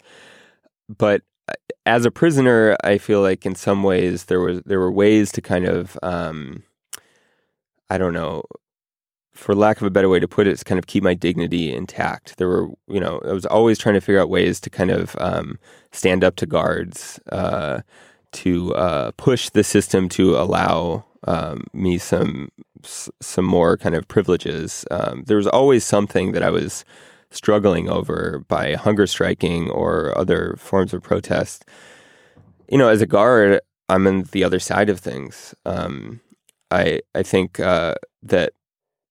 But 0.89 1.21
uh, 1.47 1.53
as 1.85 2.05
a 2.05 2.11
prisoner, 2.11 2.75
I 2.83 2.97
feel 2.97 3.21
like 3.21 3.45
in 3.45 3.55
some 3.55 3.83
ways 3.83 4.25
there 4.25 4.39
was 4.39 4.61
there 4.65 4.79
were 4.79 4.91
ways 4.91 5.31
to 5.33 5.41
kind 5.41 5.65
of 5.65 5.97
um, 6.01 6.63
I 7.93 7.97
don't 7.99 8.13
know 8.13 8.43
for 9.33 9.55
lack 9.55 9.77
of 9.77 9.87
a 9.87 9.89
better 9.89 10.09
way 10.09 10.19
to 10.19 10.27
put 10.27 10.47
it, 10.47 10.57
to 10.57 10.65
kind 10.65 10.79
of 10.79 10.87
keep 10.87 11.03
my 11.03 11.13
dignity 11.13 11.73
intact. 11.73 12.37
There 12.37 12.47
were, 12.47 12.69
you 12.87 12.99
know, 12.99 13.19
I 13.27 13.33
was 13.33 13.45
always 13.45 13.79
trying 13.79 13.95
to 13.95 14.01
figure 14.01 14.21
out 14.21 14.29
ways 14.29 14.59
to 14.61 14.69
kind 14.69 14.91
of 14.91 15.15
um, 15.19 15.57
stand 15.91 16.23
up 16.23 16.35
to 16.37 16.45
guards, 16.45 17.19
uh, 17.31 17.81
to 18.33 18.73
uh, 18.75 19.11
push 19.17 19.49
the 19.49 19.63
system 19.63 20.07
to 20.09 20.35
allow 20.37 21.05
um, 21.25 21.63
me 21.73 21.97
some 21.97 22.49
some 22.85 23.45
more 23.45 23.77
kind 23.77 23.95
of 23.95 24.07
privileges. 24.07 24.85
Um, 24.91 25.23
there 25.27 25.37
was 25.37 25.47
always 25.47 25.85
something 25.85 26.33
that 26.33 26.43
I 26.43 26.49
was 26.49 26.83
struggling 27.31 27.89
over 27.89 28.43
by 28.47 28.73
hunger 28.73 29.07
striking 29.07 29.69
or 29.69 30.15
other 30.17 30.55
forms 30.57 30.93
of 30.93 31.01
protest. 31.01 31.63
You 32.69 32.77
know, 32.77 32.89
as 32.89 33.01
a 33.01 33.07
guard, 33.07 33.61
I'm 33.87 34.05
on 34.05 34.23
the 34.31 34.43
other 34.43 34.59
side 34.59 34.89
of 34.89 34.99
things. 34.99 35.55
Um, 35.65 36.19
I 36.73 37.01
I 37.15 37.23
think 37.23 37.59
uh, 37.59 37.95
that 38.23 38.53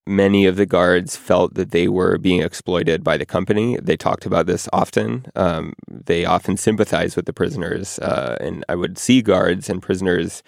many 0.07 0.47
of 0.47 0.57
the 0.57 0.67
guards 0.67 1.17
felt 1.17 1.55
that 1.55 1.71
they 1.71 1.89
were 1.89 2.19
being 2.19 2.43
exploited 2.43 3.05
by 3.05 3.17
the 3.17 3.27
company. 3.27 3.79
They 3.81 3.97
talked 3.97 4.27
about 4.27 4.47
this 4.47 4.69
often. 4.73 5.27
Um, 5.37 5.75
they 5.89 6.25
often 6.25 6.57
sympathized 6.57 7.17
with 7.17 7.27
the 7.27 7.33
prisoners, 7.33 7.99
uh, 8.01 8.37
and 8.41 8.65
I 8.69 8.75
would 8.75 8.99
see 8.99 9.23
guards 9.23 9.71
and 9.71 9.81
prisoners 9.83 10.43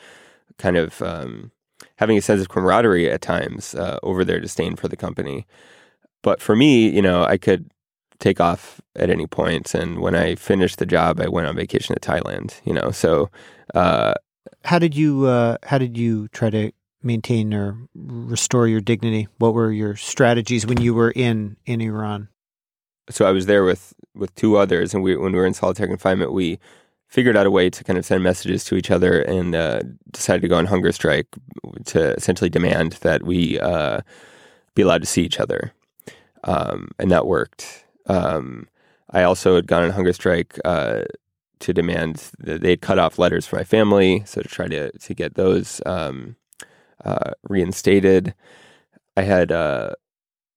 kind 0.59 0.77
of 0.77 1.01
um, 1.03 1.53
having 1.97 2.19
a 2.19 2.23
sense 2.23 2.41
of 2.41 2.49
camaraderie 2.49 3.11
at 3.11 3.23
times 3.23 3.75
uh, 3.75 3.99
over 4.03 4.25
their 4.25 4.41
disdain 4.41 4.77
for 4.77 4.89
the 4.89 4.97
company. 4.97 5.47
But 6.23 6.41
for 6.41 6.57
me, 6.57 6.89
you 6.89 7.03
know, 7.03 7.25
I 7.25 7.37
could 7.39 7.71
take 8.19 8.41
off 8.41 8.81
at 8.97 9.11
any 9.11 9.27
point, 9.27 9.75
and 9.75 10.01
when 10.01 10.15
I 10.17 10.35
finished 10.35 10.79
the 10.79 10.87
job, 10.87 11.21
I 11.21 11.29
went 11.29 11.47
on 11.47 11.57
vacation 11.57 11.95
to 11.95 12.01
Thailand. 12.01 12.61
You 12.65 12.75
know, 12.75 12.91
so. 12.91 13.31
Uh, 13.75 14.15
how 14.65 14.79
did 14.79 14.95
you 14.95 15.27
uh, 15.27 15.57
how 15.65 15.79
did 15.79 15.97
you 15.97 16.29
try 16.29 16.51
to 16.51 16.73
maintain 17.05 17.53
or 17.55 17.77
restore 17.95 18.67
your 18.67 18.81
dignity? 18.81 19.29
What 19.39 19.55
were 19.55 19.71
your 19.71 19.97
strategies 19.97 20.67
when 20.67 20.81
you 20.81 20.95
were 20.95 21.11
in 21.11 21.57
in 21.67 21.81
Iran? 21.81 22.29
So 23.11 23.27
I 23.27 23.33
was 23.33 23.47
there 23.47 23.65
with 23.65 23.93
with 24.15 24.35
two 24.35 24.57
others, 24.57 24.95
and 24.95 25.03
we 25.03 25.17
when 25.17 25.33
we 25.33 25.39
were 25.39 25.47
in 25.47 25.55
solitary 25.55 25.89
confinement, 25.89 26.33
we 26.33 26.59
figured 27.07 27.37
out 27.37 27.47
a 27.47 27.51
way 27.51 27.71
to 27.71 27.85
kind 27.85 27.99
of 27.99 28.05
send 28.05 28.23
messages 28.23 28.65
to 28.65 28.75
each 28.75 28.91
other 28.91 29.21
and 29.21 29.55
uh, 29.55 29.81
decided 30.11 30.43
to 30.43 30.49
go 30.49 30.57
on 30.57 30.67
hunger 30.67 30.91
strike 30.91 31.29
to 31.85 32.15
essentially 32.15 32.51
demand 32.51 32.93
that 33.03 33.23
we 33.23 33.61
uh, 33.61 34.01
be 34.75 34.83
allowed 34.83 35.03
to 35.03 35.07
see 35.07 35.23
each 35.23 35.39
other, 35.39 35.73
um, 36.45 36.91
and 36.99 37.11
that 37.11 37.27
worked. 37.27 37.85
Um, 38.07 38.69
I 39.11 39.23
also 39.23 39.55
had 39.55 39.67
gone 39.67 39.85
on 39.85 39.91
hunger 39.91 40.13
strike 40.13 40.59
uh, 40.65 41.03
to 41.61 41.73
demand 41.73 42.31
that 42.39 42.63
they'd 42.63 42.81
cut 42.81 42.99
off 42.99 43.19
letters 43.19 43.47
for 43.47 43.57
my 43.57 43.65
family, 43.65 44.23
so 44.27 44.41
to 44.41 44.49
try 44.49 44.67
to 44.69 44.91
to 44.91 45.15
get 45.15 45.35
those 45.35 45.81
um, 45.87 46.37
uh, 47.05 47.33
reinstated. 47.49 48.35
I 49.17 49.23
had 49.23 49.53
uh, 49.53 49.95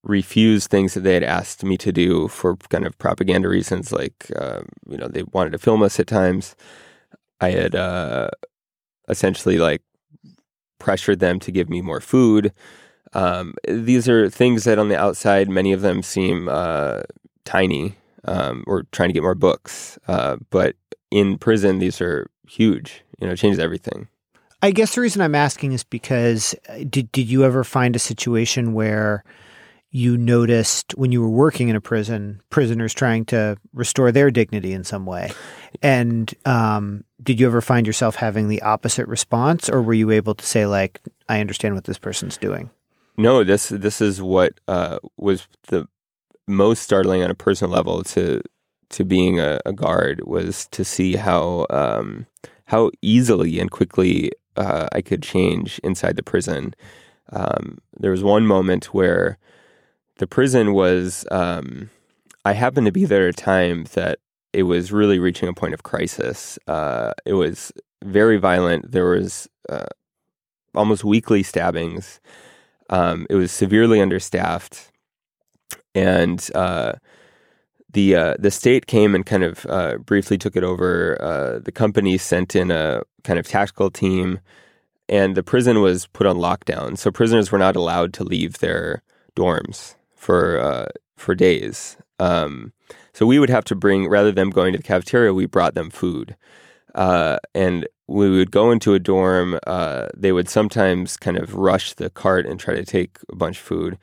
refused 0.03 0.69
things 0.69 0.93
that 0.93 1.01
they 1.01 1.13
had 1.13 1.23
asked 1.23 1.63
me 1.63 1.77
to 1.77 1.91
do 1.91 2.27
for 2.27 2.55
kind 2.55 2.85
of 2.85 2.97
propaganda 2.97 3.47
reasons, 3.47 3.91
like 3.91 4.31
uh, 4.35 4.61
you 4.89 4.97
know 4.97 5.07
they 5.07 5.23
wanted 5.23 5.51
to 5.51 5.57
film 5.57 5.83
us 5.83 5.99
at 5.99 6.07
times. 6.07 6.55
I 7.39 7.51
had 7.51 7.75
uh, 7.75 8.29
essentially 9.07 9.57
like 9.57 9.81
pressured 10.79 11.19
them 11.19 11.39
to 11.39 11.51
give 11.51 11.69
me 11.69 11.81
more 11.81 12.01
food. 12.01 12.53
Um, 13.13 13.53
these 13.67 14.09
are 14.09 14.29
things 14.29 14.63
that 14.65 14.79
on 14.79 14.89
the 14.89 14.97
outside, 14.97 15.49
many 15.49 15.71
of 15.71 15.81
them 15.81 16.03
seem 16.03 16.49
uh, 16.49 17.03
tiny. 17.45 17.95
Um, 18.25 18.65
or 18.67 18.83
trying 18.91 19.07
to 19.07 19.13
get 19.13 19.23
more 19.23 19.35
books, 19.35 19.97
uh, 20.09 20.35
but 20.49 20.75
in 21.11 21.37
prison, 21.37 21.79
these 21.79 22.01
are 22.01 22.29
huge. 22.45 23.03
You 23.21 23.27
know, 23.27 23.35
changes 23.37 23.59
everything. 23.59 24.09
I 24.61 24.71
guess 24.71 24.95
the 24.95 25.01
reason 25.01 25.21
I'm 25.21 25.35
asking 25.35 25.73
is 25.73 25.83
because 25.83 26.55
uh, 26.69 26.79
did 26.89 27.11
did 27.11 27.29
you 27.29 27.43
ever 27.43 27.63
find 27.63 27.95
a 27.95 27.99
situation 27.99 28.73
where 28.73 29.23
you 29.91 30.17
noticed 30.17 30.93
when 30.95 31.11
you 31.11 31.21
were 31.21 31.29
working 31.29 31.69
in 31.69 31.75
a 31.75 31.81
prison, 31.81 32.41
prisoners 32.49 32.93
trying 32.93 33.25
to 33.25 33.57
restore 33.73 34.11
their 34.11 34.31
dignity 34.31 34.73
in 34.73 34.83
some 34.83 35.05
way, 35.05 35.31
and 35.81 36.33
um, 36.45 37.03
did 37.21 37.39
you 37.39 37.45
ever 37.45 37.61
find 37.61 37.85
yourself 37.85 38.15
having 38.15 38.47
the 38.47 38.61
opposite 38.63 39.07
response, 39.07 39.69
or 39.69 39.81
were 39.81 39.93
you 39.93 40.11
able 40.11 40.33
to 40.35 40.45
say 40.45 40.65
like, 40.65 41.01
"I 41.29 41.39
understand 41.39 41.75
what 41.75 41.83
this 41.83 41.99
person's 41.99 42.37
doing"? 42.37 42.71
No, 43.15 43.43
this 43.43 43.69
this 43.69 44.01
is 44.01 44.21
what 44.21 44.59
uh, 44.67 44.97
was 45.17 45.47
the 45.67 45.87
most 46.47 46.81
startling 46.81 47.21
on 47.23 47.29
a 47.29 47.35
personal 47.35 47.75
level 47.75 48.03
to 48.03 48.41
to 48.89 49.03
being 49.03 49.39
a, 49.39 49.59
a 49.65 49.73
guard 49.73 50.21
was 50.25 50.67
to 50.71 50.83
see 50.83 51.15
how 51.15 51.67
um, 51.69 52.25
how 52.65 52.91
easily 53.01 53.59
and 53.59 53.71
quickly 53.71 54.31
uh, 54.57 54.87
I 54.91 55.01
could 55.01 55.23
change 55.23 55.79
inside 55.83 56.15
the 56.15 56.23
prison. 56.23 56.73
Um, 57.31 57.79
there 57.99 58.11
was 58.11 58.23
one 58.23 58.45
moment 58.45 58.93
where 58.93 59.37
the 60.17 60.27
prison 60.27 60.73
was, 60.73 61.25
um, 61.31 61.89
I 62.45 62.53
happened 62.53 62.85
to 62.85 62.91
be 62.91 63.05
there 63.05 63.27
at 63.27 63.39
a 63.39 63.43
time 63.43 63.85
that 63.93 64.19
it 64.53 64.63
was 64.63 64.91
really 64.91 65.19
reaching 65.19 65.47
a 65.47 65.53
point 65.53 65.73
of 65.73 65.83
crisis. 65.83 66.57
Uh, 66.67 67.11
it 67.25 67.33
was 67.33 67.71
very 68.03 68.37
violent. 68.37 68.91
There 68.91 69.09
was 69.09 69.47
uh, 69.69 69.85
almost 70.73 71.03
weekly 71.03 71.43
stabbings. 71.43 72.19
Um, 72.89 73.27
it 73.29 73.35
was 73.35 73.51
severely 73.51 74.01
understaffed, 74.01 74.91
and 75.93 76.49
uh, 76.55 76.93
the 77.93 78.15
uh, 78.15 78.35
the 78.37 78.51
state 78.51 78.87
came 78.87 79.15
and 79.15 79.25
kind 79.25 79.43
of 79.43 79.65
uh, 79.67 79.97
briefly 79.97 80.37
took 80.37 80.55
it 80.55 80.63
over. 80.63 81.17
Uh, 81.21 81.59
the 81.59 81.71
company 81.71 82.17
sent 82.17 82.55
in 82.55 82.71
a 82.71 83.03
kind 83.23 83.39
of 83.39 83.47
tactical 83.47 83.89
team, 83.89 84.39
and 85.07 85.35
the 85.35 85.43
prison 85.43 85.81
was 85.81 86.07
put 86.07 86.27
on 86.27 86.37
lockdown. 86.37 86.97
So 86.97 87.11
prisoners 87.11 87.51
were 87.51 87.59
not 87.59 87.75
allowed 87.75 88.13
to 88.15 88.23
leave 88.23 88.59
their 88.59 89.03
dorms 89.35 89.95
for 90.15 90.59
uh, 90.59 90.87
for 91.15 91.33
days. 91.33 91.97
Um, 92.19 92.73
so 93.13 93.25
we 93.25 93.39
would 93.39 93.49
have 93.49 93.65
to 93.65 93.75
bring 93.75 94.07
rather 94.07 94.31
than 94.31 94.49
going 94.49 94.73
to 94.73 94.77
the 94.77 94.83
cafeteria, 94.83 95.33
we 95.33 95.45
brought 95.45 95.73
them 95.73 95.89
food, 95.89 96.35
uh, 96.93 97.37
and 97.55 97.87
we 98.07 98.29
would 98.29 98.51
go 98.51 98.71
into 98.71 98.93
a 98.93 98.99
dorm. 98.99 99.59
Uh, 99.65 100.07
they 100.15 100.31
would 100.31 100.49
sometimes 100.49 101.17
kind 101.17 101.37
of 101.37 101.55
rush 101.55 101.93
the 101.93 102.09
cart 102.09 102.45
and 102.45 102.59
try 102.59 102.75
to 102.75 102.85
take 102.85 103.17
a 103.29 103.35
bunch 103.35 103.57
of 103.57 103.63
food 103.63 103.97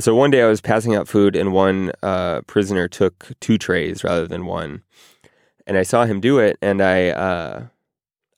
so 0.00 0.14
one 0.14 0.30
day 0.30 0.42
I 0.42 0.48
was 0.48 0.60
passing 0.60 0.94
out 0.94 1.08
food, 1.08 1.34
and 1.36 1.52
one 1.52 1.92
uh, 2.02 2.42
prisoner 2.42 2.88
took 2.88 3.28
two 3.40 3.58
trays 3.58 4.04
rather 4.04 4.26
than 4.26 4.46
one, 4.46 4.82
and 5.66 5.76
I 5.76 5.82
saw 5.82 6.04
him 6.04 6.20
do 6.20 6.38
it, 6.38 6.56
and 6.62 6.82
I 6.82 7.08
uh, 7.08 7.66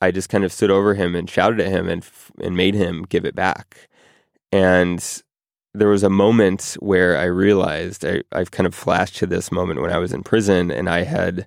I 0.00 0.10
just 0.10 0.28
kind 0.28 0.44
of 0.44 0.52
stood 0.52 0.70
over 0.70 0.94
him 0.94 1.14
and 1.14 1.28
shouted 1.28 1.60
at 1.60 1.68
him 1.68 1.88
and 1.88 2.06
and 2.42 2.56
made 2.56 2.74
him 2.74 3.04
give 3.08 3.24
it 3.24 3.34
back, 3.34 3.88
and 4.52 5.22
there 5.74 5.88
was 5.88 6.02
a 6.02 6.10
moment 6.10 6.76
where 6.80 7.16
I 7.16 7.24
realized 7.24 8.04
I, 8.04 8.22
I've 8.32 8.50
kind 8.50 8.66
of 8.66 8.74
flashed 8.74 9.16
to 9.16 9.26
this 9.26 9.52
moment 9.52 9.80
when 9.80 9.92
I 9.92 9.98
was 9.98 10.12
in 10.12 10.22
prison 10.22 10.70
and 10.70 10.88
I 10.88 11.04
had 11.04 11.46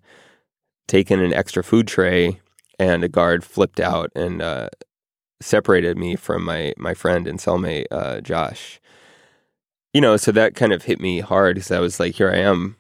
taken 0.88 1.20
an 1.20 1.34
extra 1.34 1.64
food 1.64 1.88
tray 1.88 2.40
and 2.80 3.04
a 3.04 3.10
guard 3.10 3.44
flipped 3.44 3.80
out 3.80 4.12
and 4.16 4.42
uh, 4.42 4.70
separated 5.42 5.98
me 5.98 6.16
from 6.16 6.44
my 6.46 6.74
my 6.78 6.94
friend 6.94 7.28
and 7.28 7.40
cellmate 7.40 7.88
uh, 7.92 8.22
Josh 8.22 8.80
you 9.94 10.02
know, 10.02 10.18
so 10.18 10.32
that 10.32 10.56
kind 10.56 10.74
of 10.74 10.84
hit 10.84 11.00
me 11.00 11.20
hard 11.20 11.56
because 11.56 11.72
I 11.72 11.80
was 11.80 12.00
like, 12.00 12.16
here 12.16 12.32
I 12.32 12.38
am 12.38 12.76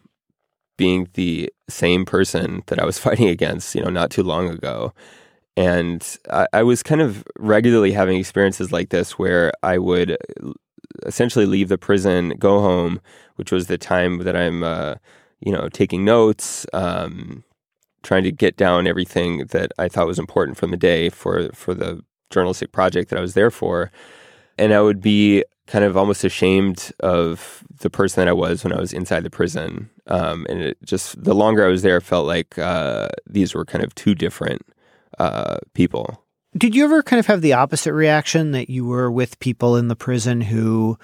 being 0.78 1.08
the 1.13 1.52
same 1.69 2.06
person 2.06 2.63
that 2.67 2.80
I 2.80 2.86
was 2.86 2.99
fighting 3.06 3.30
against, 3.30 3.76
you 3.76 3.82
know, 3.84 3.89
not 3.89 4.12
too 4.12 4.23
long 4.23 4.49
ago. 4.49 4.93
And 5.56 6.17
I, 6.32 6.47
I, 6.52 6.63
was 6.63 6.82
kind 6.82 6.99
of 6.99 7.23
regularly 7.38 7.91
having 7.91 8.17
experiences 8.17 8.71
like 8.71 8.89
this 8.89 9.19
where 9.19 9.54
I 9.62 9.78
would 9.78 10.17
essentially 11.06 11.45
leave 11.45 11.69
the 11.69 11.78
prison, 11.78 12.30
go 12.39 12.60
home, 12.60 12.99
which 13.36 13.52
was 13.52 13.67
the 13.67 13.78
time 13.78 14.17
that 14.19 14.36
I'm, 14.36 14.63
uh, 14.63 14.95
you 15.41 15.52
know, 15.52 15.69
taking 15.69 16.04
notes, 16.04 16.65
um, 16.73 17.43
trying 18.02 18.23
to 18.23 18.32
get 18.32 18.58
down 18.58 18.88
everything 18.88 19.45
that 19.47 19.71
I 19.78 19.88
thought 19.89 20.08
was 20.08 20.17
important 20.17 20.58
from 20.58 20.71
the 20.71 20.78
day 20.78 21.10
for 21.10 21.49
for 21.54 21.76
the 21.76 22.02
journalistic 22.32 22.71
project 22.71 23.10
that 23.10 23.19
I 23.19 23.21
was 23.21 23.36
there 23.36 23.52
for. 23.52 23.91
And 24.58 24.73
I 24.73 24.82
would 24.82 25.02
be 25.02 25.43
kind 25.67 25.86
of 25.86 25.95
almost 25.95 26.23
ashamed 26.23 26.91
of 26.99 27.63
the 27.80 27.89
person 27.89 28.21
that 28.21 28.28
I 28.28 28.34
was 28.34 28.63
when 28.63 28.73
I 28.73 28.80
was 28.80 28.93
inside 28.93 29.23
the 29.23 29.30
prison. 29.30 29.89
Um, 30.08 30.45
and 30.49 30.62
it 30.62 30.78
just, 30.84 31.21
the 31.23 31.34
longer 31.34 31.65
I 31.65 31.69
was 31.69 31.82
there, 31.82 32.02
felt 32.02 32.28
like 32.28 32.58
uh, 32.58 33.10
these 33.28 33.56
were 33.56 33.65
kind 33.65 33.84
of 33.84 33.95
two 33.95 34.13
different 34.13 34.62
uh, 35.19 35.58
people. 35.73 36.21
Did 36.56 36.76
you 36.76 36.84
ever 36.84 37.02
kind 37.02 37.19
of 37.19 37.26
have 37.28 37.41
the 37.41 37.54
opposite 37.54 37.93
reaction 37.93 38.52
that 38.52 38.69
you 38.69 38.86
were 38.86 39.10
with 39.10 39.39
people 39.39 39.76
in 39.76 39.88
the 39.88 39.95
prison 39.95 40.41
who 40.41 40.97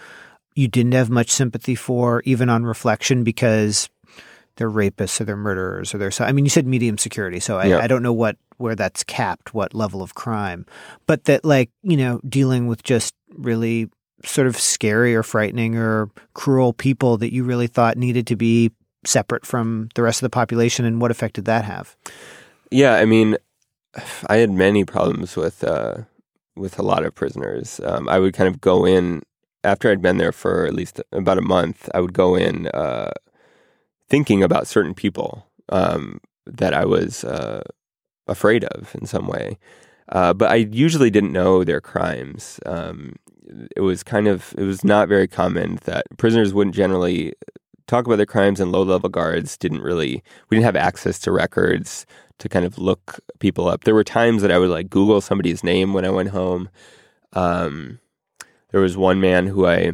you 0.55 0.67
didn't 0.67 0.91
have 0.91 1.09
much 1.09 1.31
sympathy 1.31 1.75
for, 1.75 2.21
even 2.25 2.49
on 2.49 2.65
reflection, 2.65 3.23
because 3.23 3.89
they're 4.57 4.69
rapists 4.69 5.19
or 5.21 5.23
they're 5.23 5.37
murderers 5.37 5.95
or 5.95 5.97
they're 5.97 6.11
so 6.11 6.25
I 6.25 6.33
mean 6.33 6.43
you 6.43 6.49
said 6.49 6.67
medium 6.67 6.97
security 6.97 7.39
so 7.39 7.57
I, 7.57 7.65
yeah. 7.67 7.77
I, 7.79 7.87
don't 7.87 8.03
know 8.03 8.11
what 8.11 8.35
where 8.57 8.75
that's 8.75 9.05
capped 9.05 9.53
what 9.53 9.73
level 9.73 10.01
of 10.01 10.15
crime 10.15 10.65
but 11.07 11.23
that 11.25 11.45
like 11.45 11.71
you 11.81 11.95
know 11.95 12.19
dealing 12.27 12.67
with 12.67 12.83
just 12.83 13.15
really 13.29 13.89
sort 14.25 14.47
of 14.47 14.57
scary 14.57 15.15
or 15.15 15.23
frightening 15.23 15.75
or 15.75 16.09
cruel 16.33 16.73
people 16.73 17.17
that 17.17 17.33
you 17.33 17.43
really 17.43 17.67
thought 17.67 17.97
needed 17.97 18.27
to 18.27 18.35
be 18.35 18.71
separate 19.05 19.45
from 19.45 19.89
the 19.95 20.03
rest 20.03 20.19
of 20.21 20.25
the 20.25 20.29
population 20.29 20.85
and 20.85 21.01
what 21.01 21.11
effect 21.11 21.35
did 21.35 21.45
that 21.45 21.63
have 21.63 21.95
yeah 22.71 22.95
i 22.95 23.05
mean 23.05 23.37
i 24.27 24.35
had 24.35 24.51
many 24.51 24.83
problems 24.83 25.35
with 25.35 25.63
uh, 25.63 25.95
with 26.55 26.77
a 26.77 26.83
lot 26.83 27.05
of 27.05 27.15
prisoners 27.15 27.79
um, 27.85 28.09
i 28.09 28.19
would 28.19 28.33
kind 28.33 28.47
of 28.47 28.59
go 28.59 28.85
in 28.85 29.21
after 29.63 29.91
I'd 29.91 30.01
been 30.01 30.17
there 30.17 30.31
for 30.31 30.65
at 30.65 30.73
least 30.73 31.01
about 31.11 31.37
a 31.37 31.41
month, 31.41 31.89
I 31.93 31.99
would 31.99 32.13
go 32.13 32.35
in 32.35 32.67
uh, 32.67 33.11
thinking 34.09 34.43
about 34.43 34.67
certain 34.67 34.93
people 34.93 35.47
um, 35.69 36.19
that 36.45 36.73
I 36.73 36.85
was 36.85 37.23
uh, 37.23 37.63
afraid 38.27 38.63
of 38.65 38.95
in 38.95 39.05
some 39.05 39.27
way. 39.27 39.57
Uh, 40.09 40.33
but 40.33 40.49
I 40.49 40.55
usually 40.55 41.09
didn't 41.11 41.33
know 41.33 41.63
their 41.63 41.81
crimes. 41.81 42.59
Um, 42.65 43.15
it 43.75 43.81
was 43.81 44.03
kind 44.03 44.27
of 44.27 44.53
it 44.57 44.63
was 44.63 44.83
not 44.83 45.07
very 45.07 45.27
common 45.27 45.79
that 45.85 46.05
prisoners 46.17 46.53
wouldn't 46.53 46.75
generally 46.75 47.33
talk 47.87 48.05
about 48.05 48.17
their 48.17 48.25
crimes, 48.25 48.59
and 48.59 48.71
low 48.71 48.83
level 48.83 49.09
guards 49.09 49.57
didn't 49.57 49.81
really. 49.81 50.23
We 50.49 50.55
didn't 50.55 50.65
have 50.65 50.75
access 50.75 51.19
to 51.19 51.31
records 51.31 52.05
to 52.37 52.47
kind 52.47 52.65
of 52.65 52.77
look 52.77 53.19
people 53.39 53.67
up. 53.67 53.83
There 53.83 53.95
were 53.95 54.03
times 54.03 54.41
that 54.41 54.51
I 54.51 54.59
would 54.59 54.69
like 54.69 54.89
Google 54.89 55.21
somebody's 55.21 55.63
name 55.63 55.93
when 55.93 56.05
I 56.05 56.09
went 56.09 56.29
home. 56.29 56.69
Um, 57.33 57.99
there 58.71 58.81
was 58.81 58.95
one 58.95 59.19
man 59.19 59.47
who 59.47 59.65
I 59.65 59.93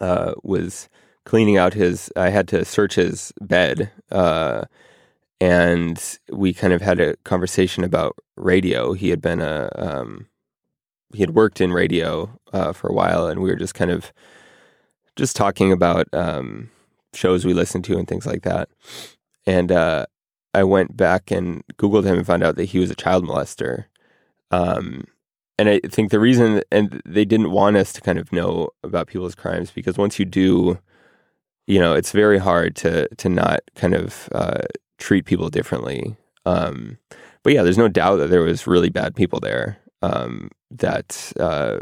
uh, 0.00 0.34
was 0.42 0.88
cleaning 1.24 1.56
out 1.56 1.74
his. 1.74 2.10
I 2.16 2.30
had 2.30 2.48
to 2.48 2.64
search 2.64 2.96
his 2.96 3.32
bed. 3.40 3.90
Uh, 4.10 4.64
and 5.40 6.18
we 6.30 6.52
kind 6.52 6.72
of 6.72 6.80
had 6.80 7.00
a 7.00 7.16
conversation 7.24 7.84
about 7.84 8.16
radio. 8.36 8.92
He 8.92 9.10
had 9.10 9.20
been 9.20 9.40
a 9.40 9.70
um, 9.76 10.26
he 11.14 11.20
had 11.20 11.34
worked 11.34 11.60
in 11.60 11.72
radio 11.72 12.38
uh, 12.52 12.72
for 12.72 12.88
a 12.88 12.92
while, 12.92 13.26
and 13.26 13.40
we 13.40 13.50
were 13.50 13.56
just 13.56 13.74
kind 13.74 13.90
of 13.90 14.12
just 15.16 15.36
talking 15.36 15.72
about 15.72 16.08
um, 16.12 16.70
shows 17.14 17.44
we 17.44 17.54
listened 17.54 17.84
to 17.84 17.96
and 17.96 18.08
things 18.08 18.26
like 18.26 18.42
that. 18.42 18.68
And 19.46 19.70
uh, 19.70 20.06
I 20.52 20.64
went 20.64 20.96
back 20.96 21.30
and 21.30 21.62
Googled 21.74 22.04
him 22.04 22.18
and 22.18 22.26
found 22.26 22.42
out 22.42 22.56
that 22.56 22.66
he 22.66 22.78
was 22.78 22.90
a 22.90 22.94
child 22.94 23.24
molester. 23.24 23.86
Um, 24.50 25.04
and 25.58 25.68
I 25.68 25.80
think 25.88 26.10
the 26.10 26.20
reason, 26.20 26.62
and 26.72 27.00
they 27.04 27.24
didn't 27.24 27.52
want 27.52 27.76
us 27.76 27.92
to 27.92 28.00
kind 28.00 28.18
of 28.18 28.32
know 28.32 28.70
about 28.82 29.06
people's 29.06 29.34
crimes 29.34 29.70
because 29.70 29.96
once 29.96 30.18
you 30.18 30.24
do, 30.24 30.78
you 31.66 31.78
know, 31.78 31.94
it's 31.94 32.12
very 32.12 32.38
hard 32.38 32.76
to 32.76 33.08
to 33.16 33.28
not 33.28 33.60
kind 33.74 33.94
of 33.94 34.28
uh, 34.32 34.62
treat 34.98 35.24
people 35.24 35.48
differently. 35.48 36.16
Um, 36.44 36.98
but 37.42 37.52
yeah, 37.52 37.62
there's 37.62 37.78
no 37.78 37.88
doubt 37.88 38.16
that 38.16 38.30
there 38.30 38.42
was 38.42 38.66
really 38.66 38.90
bad 38.90 39.14
people 39.14 39.40
there. 39.40 39.78
Um, 40.04 40.50
that 40.70 41.32
uh, 41.38 41.78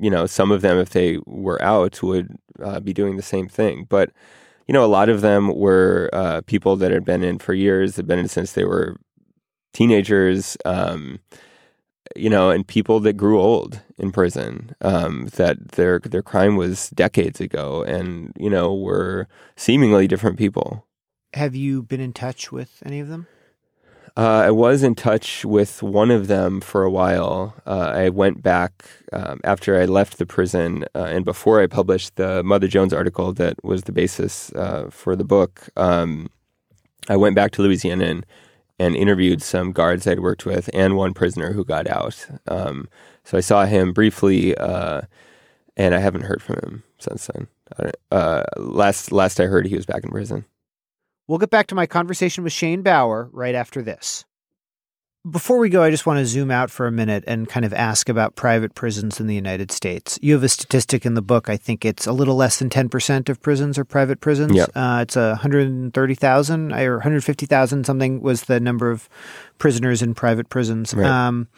you 0.00 0.10
know, 0.10 0.26
some 0.26 0.50
of 0.50 0.62
them, 0.62 0.78
if 0.78 0.90
they 0.90 1.18
were 1.26 1.60
out, 1.62 2.02
would 2.02 2.36
uh, 2.62 2.80
be 2.80 2.92
doing 2.92 3.16
the 3.16 3.22
same 3.22 3.48
thing. 3.48 3.86
But 3.88 4.10
you 4.66 4.72
know, 4.72 4.84
a 4.84 4.86
lot 4.86 5.08
of 5.08 5.22
them 5.22 5.54
were 5.54 6.10
uh, 6.12 6.42
people 6.42 6.76
that 6.76 6.92
had 6.92 7.04
been 7.04 7.22
in 7.22 7.38
for 7.38 7.54
years, 7.54 7.96
had 7.96 8.06
been 8.06 8.18
in 8.18 8.28
since 8.28 8.52
they 8.52 8.64
were 8.64 8.96
teenagers. 9.72 10.56
Um, 10.64 11.20
you 12.16 12.30
know, 12.30 12.50
and 12.50 12.66
people 12.66 13.00
that 13.00 13.14
grew 13.14 13.40
old 13.40 13.82
in 13.98 14.12
prison, 14.12 14.74
um, 14.80 15.26
that 15.36 15.72
their 15.72 15.98
their 16.00 16.22
crime 16.22 16.56
was 16.56 16.90
decades 16.90 17.40
ago, 17.40 17.82
and 17.82 18.32
you 18.38 18.50
know, 18.50 18.74
were 18.74 19.28
seemingly 19.56 20.06
different 20.06 20.38
people. 20.38 20.86
Have 21.34 21.54
you 21.54 21.82
been 21.82 22.00
in 22.00 22.12
touch 22.12 22.50
with 22.50 22.82
any 22.84 23.00
of 23.00 23.08
them? 23.08 23.26
Uh, 24.16 24.42
I 24.46 24.50
was 24.50 24.82
in 24.82 24.94
touch 24.94 25.44
with 25.44 25.82
one 25.82 26.10
of 26.10 26.26
them 26.26 26.60
for 26.60 26.82
a 26.82 26.90
while. 26.90 27.54
Uh, 27.66 27.92
I 27.94 28.08
went 28.08 28.42
back 28.42 28.84
um, 29.12 29.40
after 29.44 29.80
I 29.80 29.84
left 29.84 30.18
the 30.18 30.26
prison 30.26 30.84
uh, 30.94 31.04
and 31.04 31.24
before 31.24 31.60
I 31.60 31.66
published 31.66 32.16
the 32.16 32.42
Mother 32.42 32.68
Jones 32.68 32.92
article 32.92 33.32
that 33.34 33.62
was 33.64 33.82
the 33.82 33.92
basis 33.92 34.52
uh, 34.54 34.88
for 34.90 35.16
the 35.16 35.24
book. 35.24 35.68
Um, 35.76 36.30
I 37.08 37.16
went 37.16 37.36
back 37.36 37.52
to 37.52 37.62
Louisiana 37.62 38.04
and, 38.04 38.26
and, 38.78 38.96
interviewed 38.96 39.42
some 39.42 39.72
guards 39.72 40.06
I'd 40.06 40.20
worked 40.20 40.44
with 40.44 40.68
and 40.74 40.96
one 40.96 41.14
prisoner 41.14 41.52
who 41.52 41.64
got 41.64 41.88
out. 41.88 42.26
Um, 42.46 42.88
so 43.24 43.38
I 43.38 43.40
saw 43.40 43.64
him 43.64 43.92
briefly, 43.92 44.56
uh, 44.56 45.02
and 45.76 45.94
I 45.94 45.98
haven't 45.98 46.22
heard 46.22 46.42
from 46.42 46.56
him 46.56 46.82
since 46.98 47.28
then. 47.28 47.48
Uh, 48.10 48.42
last 48.56 49.12
last 49.12 49.40
I 49.40 49.44
heard, 49.44 49.66
he 49.66 49.76
was 49.76 49.86
back 49.86 50.02
in 50.02 50.10
prison. 50.10 50.44
We'll 51.28 51.38
get 51.38 51.50
back 51.50 51.66
to 51.68 51.74
my 51.74 51.86
conversation 51.86 52.42
with 52.42 52.54
Shane 52.54 52.82
Bauer 52.82 53.28
right 53.32 53.54
after 53.54 53.82
this. 53.82 54.24
Before 55.28 55.58
we 55.58 55.68
go, 55.68 55.82
I 55.82 55.90
just 55.90 56.06
want 56.06 56.20
to 56.20 56.26
zoom 56.26 56.50
out 56.50 56.70
for 56.70 56.86
a 56.86 56.92
minute 56.92 57.22
and 57.26 57.46
kind 57.46 57.66
of 57.66 57.74
ask 57.74 58.08
about 58.08 58.34
private 58.34 58.74
prisons 58.74 59.20
in 59.20 59.26
the 59.26 59.34
United 59.34 59.70
States. 59.70 60.18
You 60.22 60.32
have 60.32 60.42
a 60.42 60.48
statistic 60.48 61.04
in 61.04 61.14
the 61.14 61.22
book. 61.22 61.50
I 61.50 61.58
think 61.58 61.84
it's 61.84 62.06
a 62.06 62.12
little 62.12 62.36
less 62.36 62.58
than 62.60 62.70
10% 62.70 63.28
of 63.28 63.42
prisons 63.42 63.78
are 63.78 63.84
private 63.84 64.20
prisons. 64.20 64.54
Yep. 64.54 64.70
Uh, 64.74 65.00
it's 65.02 65.16
a 65.16 65.30
130,000 65.30 66.72
or 66.72 66.92
150,000 66.94 67.84
something 67.84 68.22
was 68.22 68.44
the 68.44 68.58
number 68.58 68.90
of 68.90 69.08
prisoners 69.58 70.00
in 70.00 70.14
private 70.14 70.48
prisons. 70.48 70.94
Right. 70.94 71.06
Um, 71.06 71.48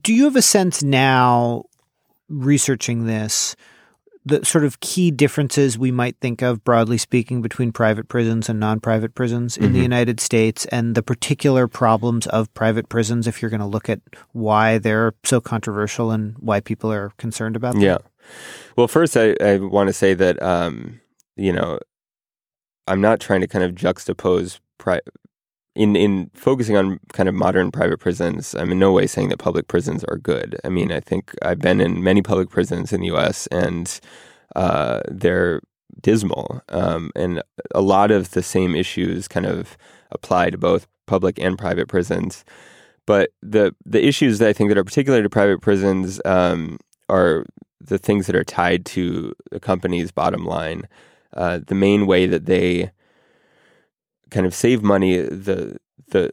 do 0.00 0.14
you 0.14 0.24
have 0.24 0.36
a 0.36 0.42
sense 0.42 0.84
now, 0.84 1.64
researching 2.28 3.06
this, 3.06 3.56
the 4.26 4.44
sort 4.44 4.64
of 4.64 4.80
key 4.80 5.12
differences 5.12 5.78
we 5.78 5.92
might 5.92 6.16
think 6.20 6.42
of, 6.42 6.64
broadly 6.64 6.98
speaking, 6.98 7.40
between 7.40 7.70
private 7.70 8.08
prisons 8.08 8.48
and 8.48 8.58
non 8.58 8.80
private 8.80 9.14
prisons 9.14 9.56
in 9.56 9.66
mm-hmm. 9.66 9.72
the 9.74 9.80
United 9.80 10.18
States 10.18 10.66
and 10.66 10.96
the 10.96 11.02
particular 11.02 11.68
problems 11.68 12.26
of 12.26 12.52
private 12.52 12.88
prisons, 12.88 13.28
if 13.28 13.40
you're 13.40 13.50
going 13.50 13.60
to 13.60 13.66
look 13.66 13.88
at 13.88 14.00
why 14.32 14.78
they're 14.78 15.14
so 15.24 15.40
controversial 15.40 16.10
and 16.10 16.36
why 16.38 16.58
people 16.58 16.92
are 16.92 17.12
concerned 17.18 17.54
about 17.54 17.74
them? 17.74 17.82
Yeah. 17.82 17.98
Well, 18.74 18.88
first, 18.88 19.16
I, 19.16 19.36
I 19.40 19.58
want 19.58 19.86
to 19.88 19.92
say 19.92 20.12
that, 20.14 20.42
um, 20.42 21.00
you 21.36 21.52
know, 21.52 21.78
I'm 22.88 23.00
not 23.00 23.20
trying 23.20 23.42
to 23.42 23.46
kind 23.46 23.64
of 23.64 23.76
juxtapose 23.76 24.58
pri- 24.78 25.00
in 25.76 25.94
in 25.94 26.30
focusing 26.34 26.76
on 26.76 26.98
kind 27.12 27.28
of 27.28 27.34
modern 27.34 27.70
private 27.70 27.98
prisons, 28.00 28.54
I'm 28.54 28.72
in 28.72 28.78
no 28.78 28.92
way 28.92 29.06
saying 29.06 29.28
that 29.28 29.38
public 29.38 29.68
prisons 29.68 30.02
are 30.04 30.16
good. 30.16 30.58
I 30.64 30.70
mean, 30.70 30.90
I 30.90 31.00
think 31.00 31.34
I've 31.42 31.58
been 31.58 31.80
in 31.80 32.02
many 32.02 32.22
public 32.22 32.48
prisons 32.48 32.92
in 32.92 33.00
the 33.02 33.08
U.S. 33.08 33.46
and 33.48 34.00
uh, 34.56 35.02
they're 35.08 35.60
dismal, 36.00 36.62
um, 36.70 37.10
and 37.14 37.42
a 37.74 37.82
lot 37.82 38.10
of 38.10 38.30
the 38.30 38.42
same 38.42 38.74
issues 38.74 39.28
kind 39.28 39.46
of 39.46 39.76
apply 40.10 40.50
to 40.50 40.58
both 40.58 40.86
public 41.06 41.38
and 41.38 41.58
private 41.58 41.88
prisons. 41.88 42.44
But 43.06 43.30
the 43.42 43.74
the 43.84 44.04
issues 44.04 44.38
that 44.38 44.48
I 44.48 44.52
think 44.54 44.70
that 44.70 44.78
are 44.78 44.84
particular 44.84 45.22
to 45.22 45.30
private 45.30 45.60
prisons 45.60 46.20
um, 46.24 46.78
are 47.08 47.44
the 47.80 47.98
things 47.98 48.26
that 48.26 48.34
are 48.34 48.44
tied 48.44 48.86
to 48.86 49.34
the 49.50 49.60
company's 49.60 50.10
bottom 50.10 50.44
line. 50.46 50.88
Uh, 51.34 51.60
the 51.66 51.74
main 51.74 52.06
way 52.06 52.26
that 52.26 52.46
they 52.46 52.90
kind 54.30 54.46
of 54.46 54.54
save 54.54 54.82
money, 54.82 55.18
the 55.18 55.78
the 56.08 56.32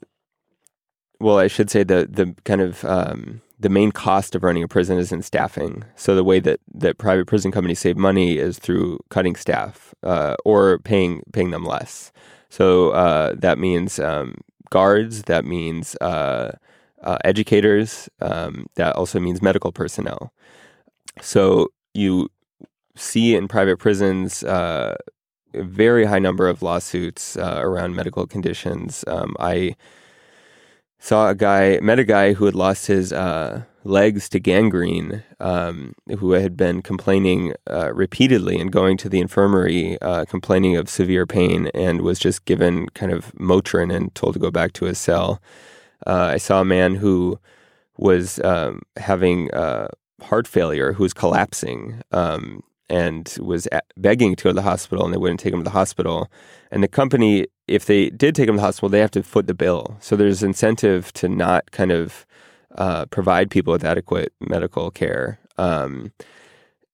well, 1.20 1.40
I 1.40 1.48
should 1.48 1.70
say 1.70 1.84
the 1.84 2.08
the 2.10 2.36
kind 2.44 2.62
of 2.62 2.84
um, 2.86 3.42
the 3.64 3.70
main 3.70 3.92
cost 3.92 4.36
of 4.36 4.44
running 4.44 4.62
a 4.62 4.68
prison 4.68 4.98
is 4.98 5.12
in 5.12 5.22
staffing. 5.22 5.86
So 5.96 6.16
the 6.16 6.24
way 6.24 6.42
that, 6.42 6.60
that 6.74 6.98
private 6.98 7.28
prison 7.28 7.50
companies 7.50 7.80
save 7.80 7.96
money 7.96 8.38
is 8.38 8.60
through 8.60 9.00
cutting 9.10 9.38
staff 9.38 9.96
uh, 10.04 10.36
or 10.44 10.80
paying 10.80 11.24
paying 11.32 11.52
them 11.52 11.64
less. 11.64 12.12
So 12.50 12.90
uh, 12.90 13.36
that 13.38 13.58
means 13.58 14.00
um, 14.00 14.36
guards. 14.70 15.24
That 15.24 15.46
means 15.46 15.96
uh, 16.02 16.58
uh 17.04 17.18
educators. 17.24 18.10
Um, 18.22 18.68
that 18.76 18.96
also 18.96 19.20
means 19.20 19.42
medical 19.42 19.72
personnel. 19.72 20.34
So 21.22 21.70
you 21.94 22.30
see 22.96 23.36
in 23.36 23.48
private 23.48 23.78
prisons 23.78 24.44
uh, 24.44 24.96
a 25.54 25.64
very 25.64 26.06
high 26.06 26.20
number 26.20 26.48
of 26.48 26.62
lawsuits 26.62 27.38
uh, 27.38 27.60
around 27.62 27.96
medical 27.96 28.28
conditions. 28.28 29.04
Um, 29.08 29.36
I 29.40 29.76
saw 31.00 31.30
a 31.30 31.36
guy, 31.36 31.80
met 31.82 32.00
a 32.00 32.04
guy 32.06 32.34
who 32.34 32.46
had 32.46 32.56
lost 32.56 32.88
his 32.88 33.12
uh, 33.12 33.64
legs 33.84 34.30
to 34.30 34.40
gangrene, 34.40 35.24
um, 35.40 35.94
who 36.20 36.32
had 36.32 36.56
been 36.56 36.82
complaining 36.82 37.54
uh, 37.70 37.94
repeatedly 37.94 38.60
and 38.60 38.72
going 38.72 38.98
to 38.98 39.10
the 39.10 39.20
infirmary, 39.20 39.98
uh, 40.02 40.26
complaining 40.26 40.78
of 40.78 40.90
severe 40.90 41.26
pain, 41.26 41.70
and 41.74 42.02
was 42.02 42.20
just 42.20 42.46
given 42.46 42.88
kind 42.90 43.12
of 43.12 43.34
Motrin 43.34 43.94
and 43.94 44.16
told 44.16 44.34
to 44.34 44.40
go 44.40 44.52
back 44.52 44.74
to 44.74 44.86
his 44.86 44.98
cell. 44.98 45.42
Uh, 46.08 46.32
I 46.34 46.38
saw 46.38 46.62
a 46.62 46.66
man 46.66 46.96
who 46.96 47.40
was 47.98 48.40
um, 48.40 48.82
having 48.98 49.54
uh, 49.54 49.88
heart 50.22 50.48
failure, 50.48 50.94
who 50.94 51.04
was 51.04 51.14
collapsing. 51.14 52.02
Um, 52.12 52.64
and 52.94 53.36
was 53.42 53.68
begging 53.98 54.36
to 54.36 54.44
go 54.44 54.50
to 54.52 54.54
the 54.54 54.62
hospital, 54.62 55.04
and 55.04 55.12
they 55.12 55.18
wouldn't 55.18 55.40
take 55.40 55.52
him 55.52 55.62
to 55.62 55.64
the 55.64 55.72
hospital. 55.72 56.30
And 56.70 56.84
the 56.84 56.88
company, 56.88 57.48
if 57.68 57.86
they 57.86 58.12
did 58.12 58.36
take 58.36 58.48
him 58.48 58.56
to 58.56 58.60
the 58.60 58.68
hospital, 58.68 58.90
they 58.90 59.00
have 59.00 59.10
to 59.12 59.24
foot 59.24 59.48
the 59.48 59.56
bill. 59.56 59.98
So 60.00 60.16
there's 60.16 60.44
incentive 60.44 61.12
to 61.14 61.28
not 61.28 61.72
kind 61.72 61.92
of 61.92 62.24
uh, 62.78 63.08
provide 63.08 63.50
people 63.50 63.74
with 63.74 63.84
adequate 63.84 64.32
medical 64.40 64.92
care. 64.92 65.40
Um, 65.58 66.12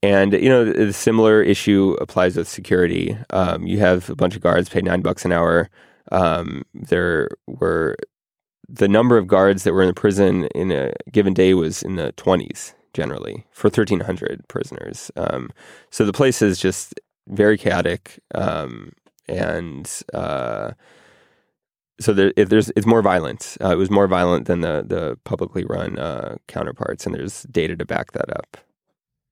and 0.02 0.32
you 0.32 0.48
know, 0.48 0.72
the 0.72 0.94
similar 0.94 1.42
issue 1.42 1.98
applies 2.00 2.38
with 2.38 2.48
security. 2.48 3.18
Um, 3.32 3.68
you 3.68 3.80
have 3.80 4.10
a 4.10 4.16
bunch 4.16 4.38
of 4.38 4.42
guards 4.42 4.70
paid 4.70 4.86
nine 4.86 5.02
bucks 5.02 5.26
an 5.26 5.34
hour. 5.34 5.70
Um, 6.14 6.64
there 6.74 7.28
were 7.46 7.98
the 8.70 8.88
number 8.88 9.18
of 9.18 9.28
guards 9.28 9.64
that 9.64 9.74
were 9.74 9.82
in 9.82 9.90
the 9.90 9.94
prison 9.94 10.46
in 10.56 10.72
a 10.72 10.94
given 11.12 11.34
day 11.34 11.54
was 11.54 11.84
in 11.84 11.98
the 11.98 12.14
twenties 12.14 12.74
generally 12.94 13.46
for 13.52 13.68
1,300 13.68 14.48
prisoners. 14.48 15.12
Um, 15.16 15.52
so 15.90 16.06
the 16.06 16.14
place 16.14 16.42
is 16.42 16.60
just 16.60 17.00
very 17.28 17.58
chaotic, 17.58 18.20
um, 18.34 18.94
and 19.28 19.90
uh, 20.14 20.72
so 22.00 22.14
there, 22.14 22.34
there's 22.36 22.70
it's 22.76 22.86
more 22.86 23.02
violent. 23.02 23.58
Uh, 23.62 23.70
it 23.70 23.78
was 23.78 23.92
more 23.92 24.08
violent 24.08 24.48
than 24.48 24.62
the 24.62 24.84
the 24.88 25.18
publicly 25.24 25.66
run 25.66 26.00
uh, 26.00 26.38
counterparts, 26.48 27.06
and 27.06 27.14
there's 27.14 27.44
data 27.44 27.76
to 27.76 27.86
back 27.86 28.14
that 28.14 28.36
up. 28.36 28.58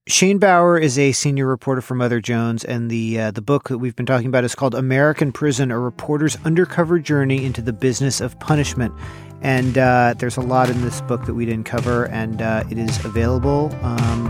Shane 0.08 0.38
Bauer 0.38 0.78
is 0.78 0.98
a 0.98 1.12
senior 1.12 1.46
reporter 1.46 1.82
for 1.82 1.94
Mother 1.94 2.22
Jones, 2.22 2.64
and 2.64 2.90
the 2.90 3.20
uh, 3.20 3.32
the 3.32 3.42
book 3.42 3.68
that 3.68 3.80
we've 3.80 3.96
been 3.96 4.06
talking 4.06 4.28
about 4.28 4.46
is 4.46 4.56
called 4.56 4.74
"American 4.74 5.34
Prison: 5.34 5.70
A 5.70 5.78
Reporter's 5.78 6.38
Undercover 6.46 6.98
Journey 7.00 7.44
into 7.44 7.62
the 7.62 7.74
Business 7.74 8.22
of 8.22 8.40
Punishment." 8.40 8.94
And 9.42 9.78
uh, 9.78 10.16
there's 10.18 10.38
a 10.38 10.42
lot 10.42 10.70
in 10.70 10.82
this 10.82 11.02
book 11.02 11.26
that 11.26 11.34
we 11.34 11.46
didn't 11.46 11.66
cover, 11.66 12.06
and 12.06 12.42
uh, 12.42 12.64
it 12.70 12.78
is 12.78 13.04
available. 13.06 13.70
Um, 13.84 14.28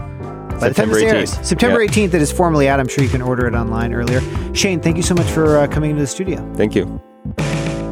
by 0.59 0.69
September 0.69 0.69
the 0.69 0.73
time 0.73 0.89
this 0.89 1.03
18th. 1.03 1.13
airs. 1.39 1.47
September 1.47 1.83
Yeah. 1.83 1.89
18th, 1.89 2.13
it 2.15 2.21
is 2.21 2.31
formally 2.31 2.67
out. 2.67 2.79
I'm 2.79 2.87
sure 2.87 3.03
you 3.03 3.09
can 3.09 3.21
order 3.21 3.45
it 3.47 3.53
online 3.53 3.93
earlier. 3.93 4.21
Shane, 4.55 4.81
thank 4.81 4.97
you 4.97 5.03
so 5.03 5.13
much 5.15 5.27
for 5.27 5.57
uh, 5.59 5.67
coming 5.67 5.91
into 5.91 6.01
the 6.01 6.07
studio. 6.07 6.37
Thank 6.55 6.75
you. 6.75 7.01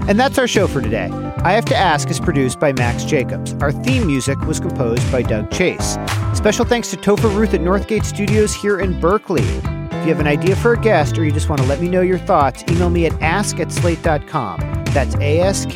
And 0.08 0.20
that's 0.20 0.38
our 0.38 0.48
show 0.48 0.68
for 0.68 0.82
today. 0.82 1.10
I 1.44 1.54
Have 1.54 1.66
to 1.66 1.76
Ask 1.76 2.10
is 2.10 2.20
produced 2.20 2.60
by 2.60 2.74
Max 2.74 3.04
Jacobs. 3.04 3.54
Our 3.56 3.72
theme 3.72 4.06
music 4.08 4.40
was 4.42 4.60
composed 4.60 5.12
by 5.12 5.22
Doug 5.24 5.52
Chase. 5.52 5.98
Special 6.34 6.66
thanks 6.66 6.90
to 6.92 6.98
Topher 6.98 7.36
Ruth 7.36 7.54
at 7.54 7.62
Northgate 7.62 8.06
Studios 8.06 8.54
here 8.54 8.80
in 8.80 9.00
Berkeley. 9.00 9.42
If 9.44 10.06
you 10.08 10.14
have 10.14 10.20
an 10.20 10.28
idea 10.28 10.56
for 10.56 10.74
a 10.74 10.80
guest 10.80 11.18
or 11.18 11.24
you 11.24 11.32
just 11.32 11.50
want 11.50 11.62
to 11.62 11.68
let 11.68 11.82
me 11.82 11.88
know 11.88 12.02
your 12.02 12.20
thoughts, 12.20 12.64
email 12.70 12.90
me 12.92 13.06
at 13.08 13.20
ask 13.22 13.60
at 13.60 13.72
slate.com. 13.72 14.60
That's 14.96 15.14
ask 15.16 15.70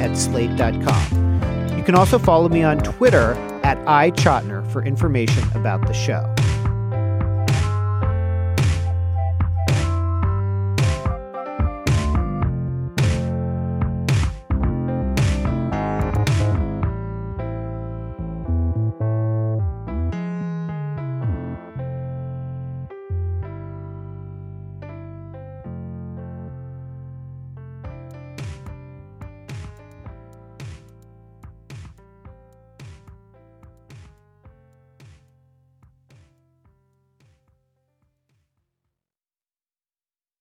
at 0.00 0.16
slate.com. 0.16 1.78
You 1.78 1.84
can 1.84 1.94
also 1.94 2.18
follow 2.18 2.48
me 2.48 2.64
on 2.64 2.78
Twitter 2.78 3.34
at 3.62 3.78
IChotiner 3.86 4.68
for 4.72 4.84
information 4.84 5.44
about 5.54 5.86
the 5.86 5.92
show. 5.92 6.34